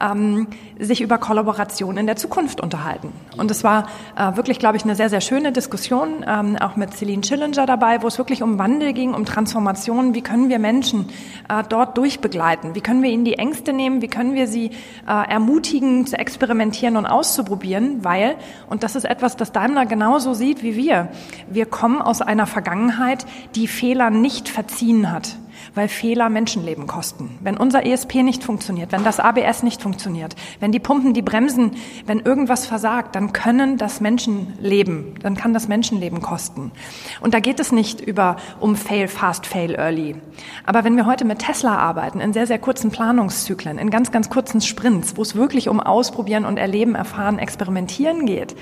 ähm, 0.00 0.48
sich 0.78 1.00
über 1.00 1.18
Kollaboration 1.18 1.96
in 1.96 2.06
der 2.06 2.16
Zukunft 2.16 2.60
unterhalten. 2.60 3.12
Und 3.36 3.50
es 3.50 3.64
war 3.64 3.88
äh, 4.16 4.36
wirklich, 4.36 4.58
glaube 4.58 4.76
ich, 4.76 4.84
eine 4.84 4.94
sehr, 4.94 5.08
sehr 5.08 5.20
schöne 5.20 5.52
Diskussion, 5.52 6.24
ähm, 6.26 6.56
auch 6.56 6.76
mit 6.76 6.94
Celine 6.94 7.22
Schillinger 7.22 7.66
dabei, 7.66 8.02
wo 8.02 8.08
es 8.08 8.18
wirklich 8.18 8.42
um 8.42 8.58
Wandel 8.58 8.92
ging, 8.92 9.14
um 9.14 9.24
Transformation. 9.24 10.14
Wie 10.14 10.22
können 10.22 10.48
wir 10.48 10.58
Menschen 10.58 11.08
äh, 11.48 11.62
dort 11.68 11.96
durchbegleiten? 11.96 12.74
Wie 12.74 12.80
können 12.80 13.02
wir 13.02 13.10
ihnen 13.10 13.24
die 13.24 13.34
Ängste 13.34 13.72
nehmen? 13.72 14.02
Wie 14.02 14.08
können 14.08 14.34
wir 14.34 14.46
sie 14.46 14.70
äh, 15.06 15.30
ermutigen, 15.30 16.06
zu 16.06 16.18
experimentieren 16.18 16.96
und 16.96 17.06
auszuprobieren? 17.06 18.04
Weil, 18.04 18.36
und 18.68 18.82
das 18.82 18.96
ist 18.96 19.04
etwas, 19.04 19.36
das 19.36 19.52
Daimler 19.52 19.86
genauso 19.86 20.34
sieht 20.34 20.62
wie 20.62 20.76
wir, 20.76 21.08
wir 21.48 21.66
kommen 21.66 22.02
aus 22.02 22.22
einer 22.22 22.46
Vergangenheit, 22.46 23.26
die 23.54 23.68
Fehler 23.68 24.10
nicht 24.10 24.48
verziehen 24.48 25.10
hat 25.10 25.36
weil 25.74 25.88
Fehler 25.88 26.28
Menschenleben 26.28 26.86
kosten. 26.86 27.38
Wenn 27.40 27.56
unser 27.56 27.84
ESP 27.84 28.22
nicht 28.22 28.44
funktioniert, 28.44 28.92
wenn 28.92 29.04
das 29.04 29.20
ABS 29.20 29.62
nicht 29.62 29.82
funktioniert, 29.82 30.36
wenn 30.60 30.72
die 30.72 30.78
Pumpen, 30.78 31.14
die 31.14 31.22
bremsen, 31.22 31.72
wenn 32.06 32.20
irgendwas 32.20 32.66
versagt, 32.66 33.14
dann 33.14 33.32
können 33.32 33.76
das 33.76 34.00
Menschenleben, 34.00 35.14
dann 35.22 35.36
kann 35.36 35.52
das 35.52 35.68
Menschenleben 35.68 36.22
kosten. 36.22 36.72
Und 37.20 37.34
da 37.34 37.40
geht 37.40 37.60
es 37.60 37.72
nicht 37.72 38.00
über 38.00 38.36
um 38.60 38.76
Fail 38.76 39.08
fast, 39.08 39.46
Fail 39.46 39.74
early. 39.74 40.16
Aber 40.64 40.84
wenn 40.84 40.96
wir 40.96 41.06
heute 41.06 41.24
mit 41.24 41.40
Tesla 41.40 41.76
arbeiten, 41.76 42.20
in 42.20 42.32
sehr, 42.32 42.46
sehr 42.46 42.58
kurzen 42.58 42.90
Planungszyklen, 42.90 43.78
in 43.78 43.90
ganz, 43.90 44.12
ganz 44.12 44.30
kurzen 44.30 44.60
Sprints, 44.60 45.16
wo 45.16 45.22
es 45.22 45.34
wirklich 45.34 45.68
um 45.68 45.80
Ausprobieren 45.80 46.44
und 46.44 46.58
Erleben, 46.58 46.94
Erfahren, 46.94 47.38
Experimentieren 47.38 48.26
geht, 48.26 48.54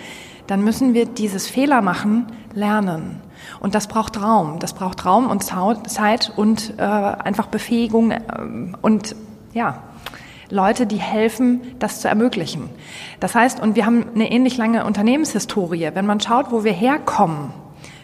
dann 0.46 0.62
müssen 0.64 0.94
wir 0.94 1.06
dieses 1.06 1.46
Fehler 1.46 1.82
machen 1.82 2.26
lernen. 2.54 3.20
Und 3.60 3.74
das 3.74 3.86
braucht 3.86 4.20
Raum. 4.20 4.58
Das 4.58 4.72
braucht 4.72 5.04
Raum 5.04 5.30
und 5.30 5.42
Zeit 5.42 6.32
und 6.36 6.74
äh, 6.78 6.82
einfach 6.82 7.46
Befähigung 7.46 8.10
äh, 8.10 8.20
und 8.80 9.14
ja, 9.52 9.82
Leute, 10.50 10.86
die 10.86 10.98
helfen, 10.98 11.62
das 11.78 12.00
zu 12.00 12.08
ermöglichen. 12.08 12.68
Das 13.20 13.34
heißt, 13.34 13.60
und 13.60 13.74
wir 13.74 13.86
haben 13.86 14.04
eine 14.14 14.30
ähnlich 14.30 14.58
lange 14.58 14.84
Unternehmenshistorie. 14.84 15.90
Wenn 15.94 16.04
man 16.04 16.20
schaut, 16.20 16.52
wo 16.52 16.62
wir 16.62 16.72
herkommen, 16.72 17.54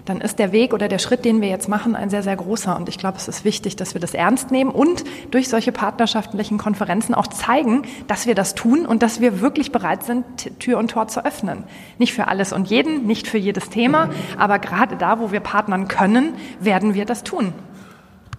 dann 0.08 0.20
ist 0.20 0.38
der 0.38 0.52
Weg 0.52 0.72
oder 0.72 0.88
der 0.88 0.98
Schritt, 0.98 1.24
den 1.24 1.40
wir 1.40 1.48
jetzt 1.48 1.68
machen, 1.68 1.94
ein 1.94 2.10
sehr, 2.10 2.22
sehr 2.22 2.36
großer. 2.36 2.76
Und 2.76 2.88
ich 2.88 2.98
glaube, 2.98 3.18
es 3.18 3.28
ist 3.28 3.44
wichtig, 3.44 3.76
dass 3.76 3.94
wir 3.94 4.00
das 4.00 4.14
ernst 4.14 4.50
nehmen 4.50 4.70
und 4.70 5.04
durch 5.30 5.48
solche 5.48 5.72
partnerschaftlichen 5.72 6.58
Konferenzen 6.58 7.14
auch 7.14 7.26
zeigen, 7.26 7.82
dass 8.06 8.26
wir 8.26 8.34
das 8.34 8.54
tun 8.54 8.86
und 8.86 9.02
dass 9.02 9.20
wir 9.20 9.40
wirklich 9.40 9.72
bereit 9.72 10.04
sind, 10.04 10.24
Tür 10.58 10.78
und 10.78 10.90
Tor 10.90 11.08
zu 11.08 11.24
öffnen. 11.24 11.64
Nicht 11.98 12.14
für 12.14 12.28
alles 12.28 12.52
und 12.52 12.68
jeden, 12.68 13.06
nicht 13.06 13.26
für 13.26 13.38
jedes 13.38 13.70
Thema, 13.70 14.10
aber 14.38 14.58
gerade 14.58 14.96
da, 14.96 15.20
wo 15.20 15.32
wir 15.32 15.40
partnern 15.40 15.88
können, 15.88 16.34
werden 16.60 16.94
wir 16.94 17.04
das 17.04 17.22
tun. 17.22 17.52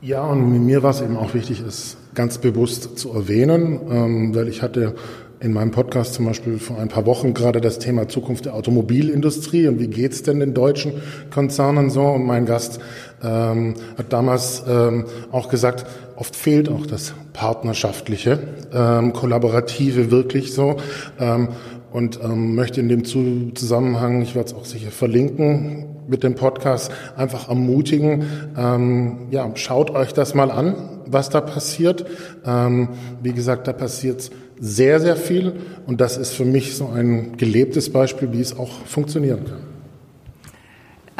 Ja, 0.01 0.23
und 0.23 0.65
mir 0.65 0.81
war 0.81 0.91
es 0.91 1.01
eben 1.01 1.17
auch 1.17 1.33
wichtig, 1.33 1.59
es 1.59 1.97
ganz 2.15 2.37
bewusst 2.37 2.97
zu 2.97 3.11
erwähnen, 3.11 3.79
ähm, 3.91 4.35
weil 4.35 4.47
ich 4.47 4.61
hatte 4.61 4.95
in 5.41 5.53
meinem 5.53 5.71
Podcast 5.71 6.15
zum 6.15 6.25
Beispiel 6.25 6.59
vor 6.59 6.79
ein 6.79 6.89
paar 6.89 7.05
Wochen 7.05 7.33
gerade 7.33 7.61
das 7.61 7.79
Thema 7.79 8.07
Zukunft 8.09 8.45
der 8.45 8.55
Automobilindustrie 8.55 9.67
und 9.67 9.79
wie 9.79 9.87
geht's 9.87 10.23
denn 10.23 10.39
den 10.39 10.53
deutschen 10.53 10.93
Konzernen 11.31 11.89
so. 11.89 12.03
Und 12.03 12.25
mein 12.25 12.45
Gast 12.45 12.79
ähm, 13.23 13.75
hat 13.97 14.11
damals 14.11 14.63
ähm, 14.67 15.05
auch 15.31 15.49
gesagt, 15.49 15.85
oft 16.15 16.35
fehlt 16.35 16.67
auch 16.67 16.85
das 16.85 17.13
partnerschaftliche, 17.31 18.39
ähm, 18.73 19.13
kollaborative 19.13 20.11
wirklich 20.11 20.53
so. 20.53 20.77
Ähm, 21.19 21.49
und 21.91 22.19
ähm, 22.23 22.53
möchte 22.53 22.81
in 22.81 22.89
dem 22.89 23.03
Zusammenhang, 23.03 24.21
ich 24.21 24.35
werde 24.35 24.49
es 24.49 24.55
auch 24.55 24.65
sicher 24.65 24.91
verlinken, 24.91 25.85
mit 26.07 26.23
dem 26.23 26.35
Podcast 26.35 26.91
einfach 27.15 27.49
ermutigen, 27.49 28.23
ähm, 28.57 29.27
ja, 29.31 29.49
schaut 29.55 29.89
euch 29.91 30.13
das 30.13 30.35
mal 30.35 30.51
an, 30.51 30.75
was 31.05 31.29
da 31.29 31.41
passiert. 31.41 32.05
Ähm, 32.45 32.89
wie 33.21 33.33
gesagt, 33.33 33.67
da 33.67 33.73
passiert 33.73 34.29
sehr, 34.59 34.99
sehr 34.99 35.15
viel 35.15 35.53
und 35.87 36.01
das 36.01 36.17
ist 36.17 36.33
für 36.33 36.45
mich 36.45 36.75
so 36.75 36.87
ein 36.87 37.37
gelebtes 37.37 37.91
Beispiel, 37.91 38.31
wie 38.31 38.41
es 38.41 38.57
auch 38.57 38.85
funktionieren 38.85 39.45
kann. 39.45 39.69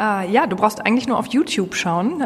Äh, 0.00 0.30
ja, 0.30 0.46
du 0.46 0.56
brauchst 0.56 0.86
eigentlich 0.86 1.06
nur 1.06 1.18
auf 1.18 1.26
YouTube 1.26 1.74
schauen 1.74 2.22
äh, 2.22 2.24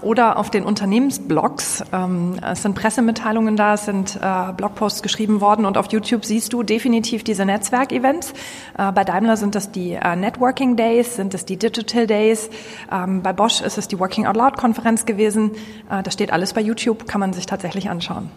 oder 0.00 0.38
auf 0.38 0.48
den 0.48 0.64
Unternehmensblogs. 0.64 1.84
Ähm, 1.92 2.36
es 2.42 2.62
sind 2.62 2.74
Pressemitteilungen 2.74 3.56
da, 3.56 3.74
es 3.74 3.84
sind 3.84 4.18
äh, 4.22 4.52
Blogposts 4.54 5.02
geschrieben 5.02 5.42
worden 5.42 5.66
und 5.66 5.76
auf 5.76 5.92
YouTube 5.92 6.24
siehst 6.24 6.54
du 6.54 6.62
definitiv 6.62 7.22
diese 7.22 7.44
Netzwerkevents. 7.44 8.32
Äh, 8.78 8.90
bei 8.92 9.04
Daimler 9.04 9.36
sind 9.36 9.54
das 9.54 9.70
die 9.70 9.92
äh, 9.92 10.16
Networking 10.16 10.76
Days, 10.76 11.16
sind 11.16 11.34
es 11.34 11.44
die 11.44 11.58
Digital 11.58 12.06
Days. 12.06 12.48
Ähm, 12.90 13.22
bei 13.22 13.34
Bosch 13.34 13.60
ist 13.60 13.76
es 13.76 13.86
die 13.86 13.98
Working 13.98 14.26
Out 14.26 14.36
Loud 14.36 14.56
Konferenz 14.56 15.04
gewesen. 15.04 15.50
Äh, 15.90 16.02
das 16.02 16.14
steht 16.14 16.32
alles 16.32 16.54
bei 16.54 16.62
YouTube, 16.62 17.06
kann 17.06 17.20
man 17.20 17.34
sich 17.34 17.44
tatsächlich 17.44 17.90
anschauen. 17.90 18.30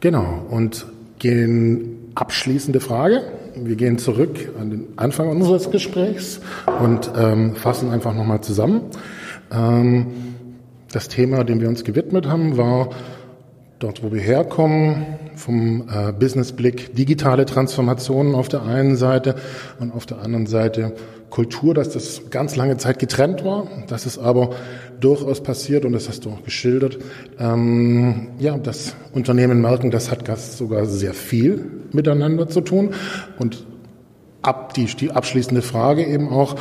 Genau. 0.00 0.46
Und 0.50 0.86
gehen 1.18 2.10
abschließende 2.14 2.80
Frage. 2.80 3.22
Wir 3.56 3.76
gehen 3.76 3.98
zurück 3.98 4.50
an 4.60 4.70
den 4.70 4.86
Anfang 4.96 5.28
unseres 5.30 5.70
Gesprächs 5.70 6.40
und 6.80 7.10
ähm, 7.16 7.56
fassen 7.56 7.90
einfach 7.90 8.14
nochmal 8.14 8.40
zusammen. 8.40 8.82
Ähm, 9.50 10.06
das 10.92 11.08
Thema, 11.08 11.44
dem 11.44 11.60
wir 11.60 11.68
uns 11.68 11.84
gewidmet 11.84 12.26
haben, 12.26 12.56
war 12.56 12.90
dort, 13.78 14.02
wo 14.02 14.12
wir 14.12 14.20
herkommen, 14.20 15.06
vom 15.36 15.88
äh, 15.88 16.12
Businessblick 16.12 16.94
digitale 16.94 17.46
Transformationen 17.46 18.34
auf 18.34 18.48
der 18.48 18.62
einen 18.62 18.96
Seite 18.96 19.36
und 19.78 19.94
auf 19.94 20.06
der 20.06 20.18
anderen 20.18 20.46
Seite 20.46 20.94
Kultur, 21.30 21.74
dass 21.74 21.90
das 21.90 22.30
ganz 22.30 22.56
lange 22.56 22.78
Zeit 22.78 22.98
getrennt 22.98 23.44
war, 23.44 23.68
dass 23.86 24.06
es 24.06 24.18
aber 24.18 24.50
durchaus 24.98 25.42
passiert 25.42 25.84
und 25.84 25.92
das 25.92 26.08
hast 26.08 26.24
du 26.24 26.30
auch 26.30 26.42
geschildert. 26.42 26.98
Ähm, 27.38 28.28
ja, 28.38 28.56
dass 28.56 28.94
Unternehmen 29.12 29.60
merken, 29.60 29.90
das 29.90 30.10
hat 30.10 30.26
sogar 30.38 30.86
sehr 30.86 31.14
viel 31.14 31.70
miteinander 31.92 32.48
zu 32.48 32.62
tun 32.62 32.94
und 33.38 33.64
ab 34.42 34.74
die, 34.74 34.86
die 34.86 35.10
abschließende 35.10 35.62
Frage 35.62 36.04
eben 36.04 36.28
auch 36.28 36.56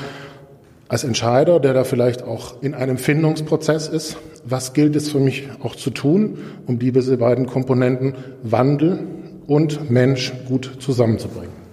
als 0.89 1.03
Entscheider, 1.03 1.59
der 1.59 1.73
da 1.73 1.83
vielleicht 1.83 2.23
auch 2.23 2.61
in 2.61 2.73
einem 2.73 2.97
Findungsprozess 2.97 3.87
ist, 3.87 4.17
was 4.45 4.73
gilt 4.73 4.95
es 4.95 5.11
für 5.11 5.19
mich 5.19 5.49
auch 5.61 5.75
zu 5.75 5.89
tun, 5.89 6.37
um 6.65 6.79
diese 6.79 7.17
beiden 7.17 7.45
Komponenten 7.45 8.15
Wandel 8.43 8.99
und 9.47 9.89
Mensch 9.89 10.33
gut 10.47 10.77
zusammenzubringen? 10.79 11.67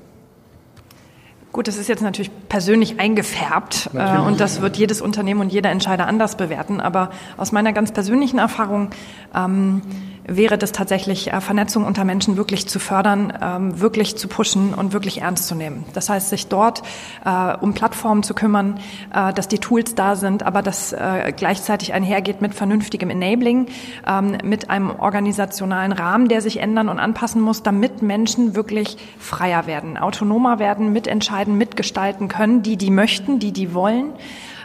Gut, 1.52 1.68
das 1.68 1.76
ist 1.76 1.86
jetzt 1.86 2.02
natürlich 2.02 2.32
persönlich 2.48 2.98
eingefärbt 2.98 3.90
äh, 3.92 3.96
natürlich. 3.96 4.26
und 4.26 4.40
das 4.40 4.60
wird 4.60 4.76
jedes 4.76 5.00
Unternehmen 5.00 5.40
und 5.40 5.52
jeder 5.52 5.70
Entscheider 5.70 6.08
anders 6.08 6.36
bewerten. 6.36 6.80
Aber 6.80 7.10
aus 7.36 7.52
meiner 7.52 7.72
ganz 7.72 7.92
persönlichen 7.92 8.40
Erfahrung 8.40 8.90
ähm, 9.32 9.80
wäre 10.26 10.58
das 10.58 10.72
tatsächlich, 10.72 11.32
äh, 11.32 11.40
Vernetzung 11.40 11.84
unter 11.84 12.04
Menschen 12.04 12.36
wirklich 12.36 12.66
zu 12.68 12.78
fördern, 12.78 13.32
ähm, 13.40 13.80
wirklich 13.80 14.16
zu 14.16 14.28
pushen 14.28 14.74
und 14.74 14.92
wirklich 14.92 15.20
ernst 15.22 15.46
zu 15.46 15.54
nehmen. 15.54 15.84
Das 15.92 16.08
heißt, 16.08 16.30
sich 16.30 16.48
dort 16.48 16.82
äh, 17.24 17.56
um 17.56 17.74
Plattformen 17.74 18.22
zu 18.22 18.34
kümmern, 18.34 18.80
äh, 19.14 19.32
dass 19.32 19.48
die 19.48 19.58
Tools 19.58 19.94
da 19.94 20.16
sind, 20.16 20.42
aber 20.42 20.62
das 20.62 20.94
gleichzeitig 21.36 21.92
einhergeht 21.92 22.40
mit 22.40 22.54
vernünftigem 22.54 23.10
Enabling, 23.10 23.66
ähm, 24.06 24.38
mit 24.44 24.70
einem 24.70 24.90
organisationalen 24.90 25.92
Rahmen, 25.92 26.28
der 26.28 26.40
sich 26.40 26.60
ändern 26.60 26.88
und 26.88 26.98
anpassen 26.98 27.40
muss, 27.40 27.62
damit 27.62 28.02
Menschen 28.02 28.54
wirklich 28.54 28.96
freier 29.18 29.66
werden, 29.66 29.96
autonomer 29.96 30.58
werden, 30.58 30.92
mitentscheiden, 30.92 31.56
mitgestalten 31.56 32.28
können, 32.28 32.62
die 32.62 32.76
die 32.76 32.90
möchten, 32.90 33.38
die 33.38 33.52
die 33.52 33.74
wollen 33.74 34.12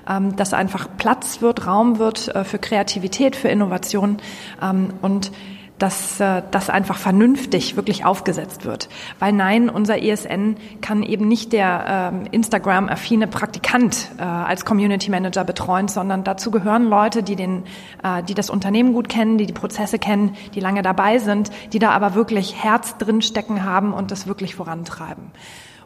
ähm, 0.10 0.36
dass 0.36 0.54
einfach 0.54 0.88
Platz 0.98 1.42
wird, 1.42 1.68
Raum 1.68 2.00
wird 2.00 2.34
äh, 2.36 2.44
für 2.44 2.60
Kreativität, 2.60 3.36
für 3.36 3.48
Innovation 3.48 4.18
ähm, 4.62 4.94
und 5.02 5.32
dass 5.80 6.20
äh, 6.20 6.44
das 6.52 6.70
einfach 6.70 6.98
vernünftig 6.98 7.76
wirklich 7.76 8.06
aufgesetzt 8.06 8.66
wird. 8.66 8.90
Weil 9.18 9.34
nein, 9.34 9.70
unser 9.70 10.02
ESN 10.02 10.58
kann 10.82 11.04
eben 11.04 11.28
nicht 11.28 11.54
der 11.54 12.12
ähm, 12.14 12.28
Instagram-affine 12.32 13.28
Praktikant 13.28 14.12
äh, 14.18 14.24
als 14.24 14.66
Community 14.66 15.10
Manager 15.10 15.44
betreuen, 15.44 15.88
sondern 15.88 16.24
dazu 16.24 16.52
gehören 16.52 16.86
Leute, 16.86 17.24
die, 17.24 17.36
den, 17.36 17.64
äh, 18.04 18.22
die 18.24 18.34
das 18.34 18.50
Unternehmen 18.50 18.94
gut 18.94 19.10
kennen, 19.10 19.38
die 19.38 19.46
die 19.46 19.54
Prozesse 19.54 20.00
kennen, 20.00 20.36
die 20.54 20.60
lange 20.60 20.82
dabei 20.82 21.18
sind, 21.18 21.50
die 21.74 21.80
da 21.80 21.92
aber 21.92 22.14
wirklich 22.14 22.62
Herz 22.62 22.98
drin 22.98 23.22
stecken 23.22 23.64
haben 23.64 23.94
und 23.94 24.12
das 24.12 24.28
wirklich 24.28 24.56
vorantreiben. 24.56 25.32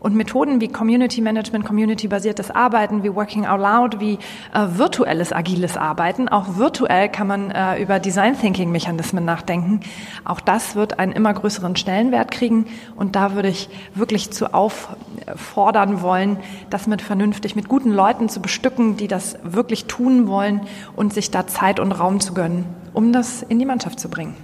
Und 0.04 0.16
Methoden 0.16 0.60
wie 0.60 0.68
Community 0.68 1.22
Management, 1.22 1.64
Community-basiertes 1.64 2.52
Arbeiten, 2.52 3.04
wie 3.04 3.16
Working 3.16 3.46
Out 3.46 3.62
Loud, 3.62 4.00
wie 4.02 4.20
äh, 4.54 4.68
virtuelles 4.76 5.32
agiles 5.32 5.78
Arbeiten, 5.78 6.28
auch 6.28 6.58
virtuell 6.58 7.08
kann 7.08 7.26
man 7.26 7.52
äh, 7.52 7.82
über 7.82 8.00
Design 8.00 8.38
Thinking 8.38 8.70
Mechanismen 8.70 9.24
nachdenken. 9.24 9.80
Auch 10.26 10.42
das 10.42 10.76
wird 10.76 11.00
einen 11.00 11.14
immer 11.14 11.34
größeren 11.34 11.78
Stellenwert 11.78 12.32
kriegen. 12.32 12.66
Und 12.98 13.16
da 13.16 13.34
würde 13.34 13.48
ich 13.48 13.70
wirklich 13.96 14.30
zu 14.32 14.54
auffordern 14.54 16.02
wollen, 16.02 16.36
das 16.70 16.86
mit 16.86 17.02
vernünftig, 17.02 17.56
mit 17.56 17.70
guten 17.70 17.92
Leuten 17.92 18.28
zu 18.28 18.42
bestücken, 18.42 18.98
die 18.98 19.08
das 19.08 19.38
wirklich 19.44 19.86
tun 19.86 20.28
wollen 20.28 20.60
und 20.98 21.14
sich 21.14 21.32
da 21.32 21.48
Zeit 21.48 21.80
und 21.80 21.94
Raum 21.94 22.20
zu 22.20 22.34
gönnen, 22.34 22.66
um 22.94 23.14
das 23.14 23.42
in 23.42 23.58
die 23.58 23.66
Mannschaft 23.66 24.02
zu 24.02 24.10
bringen. 24.10 24.36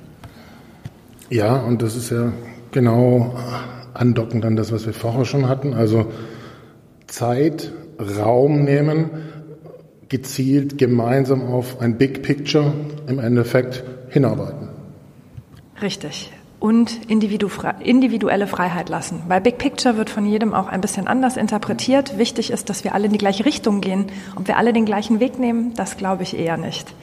Ja, 1.30 1.58
und 1.58 1.82
das 1.82 1.98
ist 1.98 2.12
ja 2.12 2.32
genau 2.72 3.36
andocken 3.93 4.41
dann 4.41 4.56
das, 4.56 4.71
was 4.71 4.86
wir 4.86 4.93
vorher 4.93 5.25
schon 5.25 5.47
hatten. 5.47 5.73
Also 5.73 6.08
Zeit, 7.08 7.71
Raum 7.99 8.63
nehmen, 8.63 9.10
gezielt 10.08 10.78
gemeinsam 10.78 11.45
auf 11.45 11.80
ein 11.82 11.97
Big 11.97 12.23
Picture 12.23 12.73
im 13.08 13.19
Endeffekt 13.19 13.84
hinarbeiten. 14.10 14.69
Richtig. 15.82 16.32
Und 16.60 17.10
individuelle 17.10 18.47
Freiheit 18.47 18.89
lassen. 18.89 19.21
Weil 19.30 19.39
Big 19.39 19.60
Picture 19.60 19.95
wird 19.95 20.10
von 20.10 20.25
jedem 20.25 20.54
auch 20.54 20.67
ein 20.67 20.82
bisschen 20.82 21.08
anders 21.08 21.38
interpretiert. 21.38 22.17
Wichtig 22.17 22.52
ist, 22.52 22.69
dass 22.69 22.84
wir 22.84 22.93
alle 22.93 23.06
in 23.06 23.13
die 23.13 23.17
gleiche 23.17 23.45
Richtung 23.45 23.80
gehen. 23.80 24.08
Ob 24.36 24.47
wir 24.47 24.58
alle 24.58 24.73
den 24.73 24.84
gleichen 24.84 25.21
Weg 25.21 25.39
nehmen, 25.39 25.73
das 25.75 25.95
glaube 25.95 26.23
ich 26.23 26.38
eher 26.38 26.58
nicht. 26.58 26.93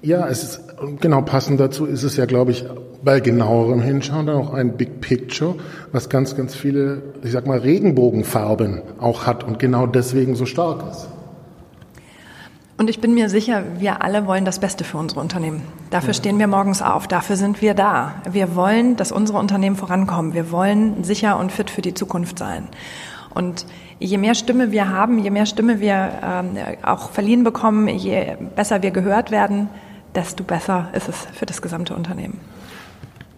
Ja, 0.00 0.26
es 0.28 0.42
ist 0.42 0.71
genau 1.00 1.22
passend 1.22 1.60
dazu 1.60 1.86
ist 1.86 2.02
es 2.02 2.16
ja, 2.16 2.26
glaube 2.26 2.50
ich, 2.50 2.64
bei 3.04 3.20
genauerem 3.20 3.80
Hinschauen 3.80 4.26
dann 4.26 4.36
auch 4.36 4.52
ein 4.52 4.76
Big 4.76 5.00
Picture, 5.00 5.56
was 5.90 6.08
ganz, 6.08 6.36
ganz 6.36 6.54
viele, 6.54 7.02
ich 7.22 7.32
sag 7.32 7.46
mal, 7.46 7.58
Regenbogenfarben 7.58 8.82
auch 9.00 9.26
hat 9.26 9.44
und 9.44 9.58
genau 9.58 9.86
deswegen 9.86 10.34
so 10.34 10.46
stark 10.46 10.84
ist. 10.90 11.08
Und 12.78 12.90
ich 12.90 13.00
bin 13.00 13.14
mir 13.14 13.28
sicher, 13.28 13.62
wir 13.78 14.02
alle 14.02 14.26
wollen 14.26 14.44
das 14.44 14.58
Beste 14.58 14.82
für 14.82 14.98
unsere 14.98 15.20
Unternehmen. 15.20 15.62
Dafür 15.90 16.08
ja. 16.08 16.14
stehen 16.14 16.38
wir 16.38 16.46
morgens 16.46 16.82
auf, 16.82 17.06
dafür 17.06 17.36
sind 17.36 17.60
wir 17.60 17.74
da. 17.74 18.14
Wir 18.30 18.56
wollen, 18.56 18.96
dass 18.96 19.12
unsere 19.12 19.38
Unternehmen 19.38 19.76
vorankommen. 19.76 20.34
Wir 20.34 20.50
wollen 20.50 21.04
sicher 21.04 21.38
und 21.38 21.52
fit 21.52 21.70
für 21.70 21.82
die 21.82 21.94
Zukunft 21.94 22.38
sein. 22.38 22.68
Und 23.34 23.66
je 23.98 24.18
mehr 24.18 24.34
Stimme 24.34 24.72
wir 24.72 24.88
haben, 24.88 25.18
je 25.18 25.30
mehr 25.30 25.46
Stimme 25.46 25.80
wir 25.80 26.10
ähm, 26.24 26.56
auch 26.82 27.10
verliehen 27.10 27.44
bekommen, 27.44 27.88
je 27.88 28.36
besser 28.56 28.82
wir 28.82 28.90
gehört 28.90 29.30
werden, 29.30 29.68
desto 30.14 30.44
besser 30.44 30.90
ist 30.94 31.08
es 31.08 31.16
für 31.32 31.46
das 31.46 31.62
gesamte 31.62 31.94
Unternehmen. 31.94 32.38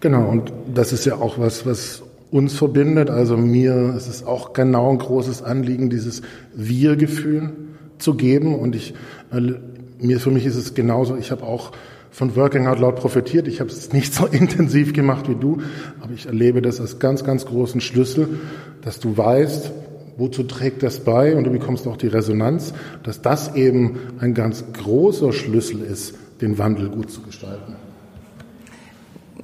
Genau, 0.00 0.28
und 0.28 0.52
das 0.72 0.92
ist 0.92 1.06
ja 1.06 1.16
auch 1.16 1.38
was, 1.38 1.64
was 1.64 2.02
uns 2.30 2.54
verbindet. 2.54 3.10
Also 3.10 3.36
mir 3.36 3.94
ist 3.96 4.08
es 4.08 4.26
auch 4.26 4.52
genau 4.52 4.90
ein 4.90 4.98
großes 4.98 5.42
Anliegen, 5.42 5.88
dieses 5.88 6.22
Wir-Gefühl 6.54 7.52
zu 7.98 8.14
geben. 8.14 8.58
Und 8.58 8.74
ich, 8.74 8.94
äh, 9.32 9.40
mir, 9.98 10.20
für 10.20 10.30
mich 10.30 10.44
ist 10.44 10.56
es 10.56 10.74
genauso, 10.74 11.16
ich 11.16 11.30
habe 11.30 11.44
auch 11.44 11.72
von 12.10 12.36
Working 12.36 12.66
Out 12.66 12.80
Loud 12.80 12.96
profitiert. 12.96 13.48
Ich 13.48 13.60
habe 13.60 13.70
es 13.70 13.92
nicht 13.92 14.12
so 14.12 14.26
intensiv 14.30 14.92
gemacht 14.92 15.28
wie 15.28 15.36
du, 15.36 15.58
aber 16.00 16.12
ich 16.12 16.26
erlebe 16.26 16.60
das 16.60 16.80
als 16.80 16.98
ganz, 16.98 17.24
ganz 17.24 17.46
großen 17.46 17.80
Schlüssel, 17.80 18.40
dass 18.82 19.00
du 19.00 19.16
weißt, 19.16 19.70
wozu 20.16 20.42
trägt 20.42 20.82
das 20.82 21.00
bei? 21.00 21.36
Und 21.36 21.44
du 21.44 21.50
bekommst 21.50 21.86
auch 21.86 21.96
die 21.96 22.08
Resonanz, 22.08 22.74
dass 23.02 23.22
das 23.22 23.54
eben 23.54 23.98
ein 24.20 24.34
ganz 24.34 24.64
großer 24.72 25.32
Schlüssel 25.32 25.80
ist, 25.80 26.14
den 26.40 26.58
Wandel 26.58 26.88
gut 26.88 27.10
zu 27.10 27.22
gestalten. 27.22 27.76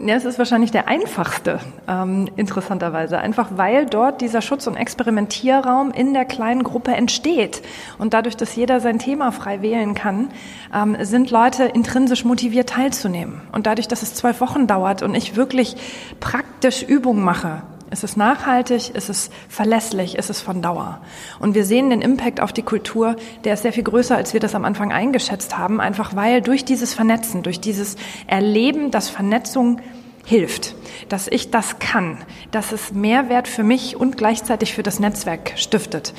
Ja, 0.03 0.15
es 0.15 0.25
ist 0.25 0.39
wahrscheinlich 0.39 0.71
der 0.71 0.89
einfachste, 0.89 1.61
ähm, 1.87 2.27
interessanterweise. 2.37 3.19
Einfach 3.19 3.49
weil 3.57 3.85
dort 3.85 4.23
dieser 4.23 4.41
Schutz- 4.41 4.67
und 4.67 4.77
Experimentierraum 4.77 5.91
in 5.91 6.15
der 6.15 6.25
kleinen 6.25 6.63
Gruppe 6.63 6.93
entsteht. 6.93 7.61
Und 7.99 8.15
dadurch, 8.15 8.35
dass 8.35 8.57
jeder 8.57 8.81
sein 8.81 8.99
Thema 8.99 9.31
frei 9.31 9.61
wählen 9.61 9.95
kann, 9.95 10.31
ähm, 10.75 10.97
sind 11.03 11.31
Leute 11.31 11.65
intrinsisch 11.65 12.25
motiviert 12.25 12.71
teilzunehmen. 12.71 13.43
Und 13.53 13.67
dadurch, 13.67 13.89
dass 13.89 14.03
es 14.03 14.15
zwölf 14.15 14.41
Wochen 14.41 14.67
dauert 14.67 15.03
und 15.03 15.15
ich 15.15 15.37
wirklich 15.37 15.77
praktisch 16.19 16.83
Übungen 16.83 17.23
mache, 17.23 17.61
ist 17.91 18.05
es 18.05 18.17
nachhaltig? 18.17 18.95
Ist 18.95 19.09
es 19.09 19.31
verlässlich? 19.49 20.17
Ist 20.17 20.31
es 20.31 20.41
von 20.41 20.63
Dauer? 20.63 21.01
Und 21.39 21.55
wir 21.55 21.65
sehen 21.65 21.91
den 21.91 22.03
Impact 22.03 22.41
auf 22.41 22.53
die 22.53 22.63
Kultur, 22.63 23.17
der 23.45 23.55
ist 23.55 23.63
sehr 23.63 23.73
viel 23.73 23.85
größer, 23.85 24.17
als 24.17 24.33
wir 24.33 24.41
das 24.41 24.55
am 24.55 24.65
Anfang 24.65 24.93
eingeschätzt 24.93 25.59
haben, 25.59 25.81
einfach 25.81 26.15
weil 26.15 26.41
durch 26.41 26.65
dieses 26.65 26.95
Vernetzen, 26.95 27.43
durch 27.43 27.61
dieses 27.61 27.97
Erleben, 28.27 28.91
dass 28.91 29.09
Vernetzung 29.09 29.81
hilft, 30.25 30.77
dass 31.09 31.27
ich 31.27 31.51
das 31.51 31.79
kann, 31.79 32.19
dass 32.51 32.73
es 32.73 32.93
Mehrwert 32.93 33.49
für 33.49 33.65
mich 33.65 33.97
und 33.97 34.17
gleichzeitig 34.17 34.75
für 34.75 34.83
das 34.83 35.01
Netzwerk 35.01 35.53
stiftet. 35.57 36.15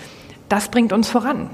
Das 0.52 0.68
bringt 0.68 0.92
uns 0.92 1.08
voran. 1.08 1.50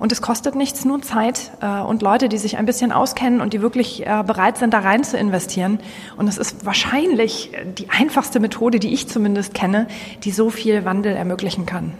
Und 0.00 0.10
es 0.10 0.22
kostet 0.22 0.56
nichts, 0.56 0.84
nur 0.84 1.00
Zeit 1.02 1.52
äh, 1.62 1.82
und 1.82 2.02
Leute, 2.02 2.28
die 2.28 2.36
sich 2.36 2.56
ein 2.56 2.66
bisschen 2.66 2.90
auskennen 2.90 3.40
und 3.40 3.52
die 3.52 3.62
wirklich 3.62 4.04
äh, 4.04 4.24
bereit 4.26 4.58
sind, 4.58 4.74
da 4.74 4.80
rein 4.80 5.04
zu 5.04 5.16
investieren. 5.16 5.78
Und 6.16 6.26
es 6.26 6.36
ist 6.36 6.66
wahrscheinlich 6.66 7.52
die 7.78 7.90
einfachste 7.90 8.40
Methode, 8.40 8.80
die 8.80 8.92
ich 8.92 9.06
zumindest 9.06 9.54
kenne, 9.54 9.86
die 10.24 10.32
so 10.32 10.50
viel 10.50 10.84
Wandel 10.84 11.14
ermöglichen 11.14 11.64
kann. 11.64 11.92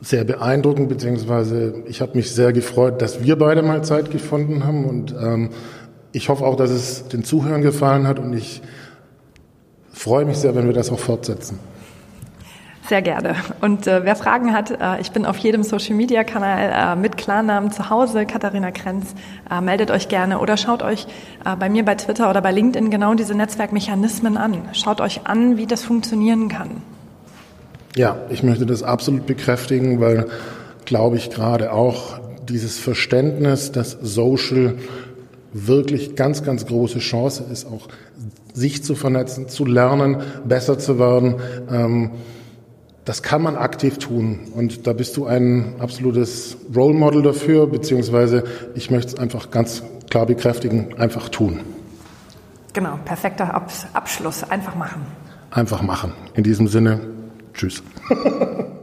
Sehr 0.00 0.24
beeindruckend, 0.24 0.88
beziehungsweise 0.88 1.84
ich 1.86 2.00
habe 2.00 2.16
mich 2.16 2.32
sehr 2.32 2.52
gefreut, 2.52 3.00
dass 3.02 3.22
wir 3.22 3.38
beide 3.38 3.62
mal 3.62 3.84
Zeit 3.84 4.10
gefunden 4.10 4.64
haben 4.64 4.84
und 4.84 5.12
ähm, 5.12 5.50
ich 6.10 6.28
hoffe 6.28 6.44
auch, 6.44 6.56
dass 6.56 6.70
es 6.70 7.06
den 7.06 7.22
Zuhörern 7.22 7.62
gefallen 7.62 8.08
hat 8.08 8.18
und 8.18 8.32
ich 8.32 8.62
freue 9.92 10.24
mich 10.24 10.38
sehr, 10.38 10.56
wenn 10.56 10.66
wir 10.66 10.74
das 10.74 10.90
auch 10.90 10.98
fortsetzen. 10.98 11.60
Sehr 12.90 13.02
gerne. 13.02 13.36
Und 13.60 13.86
äh, 13.86 14.04
wer 14.04 14.16
Fragen 14.16 14.52
hat, 14.52 14.72
äh, 14.72 15.00
ich 15.00 15.12
bin 15.12 15.24
auf 15.24 15.36
jedem 15.38 15.62
Social-Media-Kanal 15.62 16.96
äh, 16.96 17.00
mit 17.00 17.16
Klarnamen 17.16 17.70
zu 17.70 17.88
Hause, 17.88 18.26
Katharina 18.26 18.72
Krenz. 18.72 19.14
Äh, 19.48 19.60
meldet 19.60 19.92
euch 19.92 20.08
gerne 20.08 20.40
oder 20.40 20.56
schaut 20.56 20.82
euch 20.82 21.06
äh, 21.44 21.54
bei 21.54 21.68
mir 21.68 21.84
bei 21.84 21.94
Twitter 21.94 22.28
oder 22.28 22.42
bei 22.42 22.50
LinkedIn 22.50 22.90
genau 22.90 23.14
diese 23.14 23.36
Netzwerkmechanismen 23.36 24.36
an. 24.36 24.62
Schaut 24.72 25.00
euch 25.00 25.20
an, 25.22 25.56
wie 25.56 25.68
das 25.68 25.84
funktionieren 25.84 26.48
kann. 26.48 26.82
Ja, 27.94 28.16
ich 28.28 28.42
möchte 28.42 28.66
das 28.66 28.82
absolut 28.82 29.24
bekräftigen, 29.24 30.00
weil, 30.00 30.26
glaube 30.84 31.16
ich, 31.16 31.30
gerade 31.30 31.72
auch 31.72 32.18
dieses 32.48 32.80
Verständnis, 32.80 33.70
dass 33.70 33.92
Social 34.02 34.78
wirklich 35.52 36.16
ganz, 36.16 36.42
ganz 36.42 36.66
große 36.66 36.98
Chance 36.98 37.44
ist, 37.52 37.68
auch 37.68 37.86
sich 38.52 38.82
zu 38.82 38.96
vernetzen, 38.96 39.48
zu 39.48 39.64
lernen, 39.64 40.16
besser 40.44 40.76
zu 40.76 40.98
werden. 40.98 41.36
Ähm, 41.70 42.10
das 43.04 43.22
kann 43.22 43.42
man 43.42 43.56
aktiv 43.56 43.98
tun. 43.98 44.48
Und 44.54 44.86
da 44.86 44.92
bist 44.92 45.16
du 45.16 45.26
ein 45.26 45.74
absolutes 45.78 46.56
Role 46.74 46.94
Model 46.94 47.22
dafür, 47.22 47.66
beziehungsweise 47.66 48.44
ich 48.74 48.90
möchte 48.90 49.14
es 49.14 49.18
einfach 49.18 49.50
ganz 49.50 49.82
klar 50.10 50.26
bekräftigen, 50.26 50.98
einfach 50.98 51.28
tun. 51.28 51.60
Genau, 52.72 52.98
perfekter 53.04 53.54
Abschluss. 53.92 54.44
Einfach 54.44 54.74
machen. 54.74 55.02
Einfach 55.50 55.82
machen. 55.82 56.12
In 56.34 56.44
diesem 56.44 56.68
Sinne, 56.68 57.00
tschüss. 57.54 57.82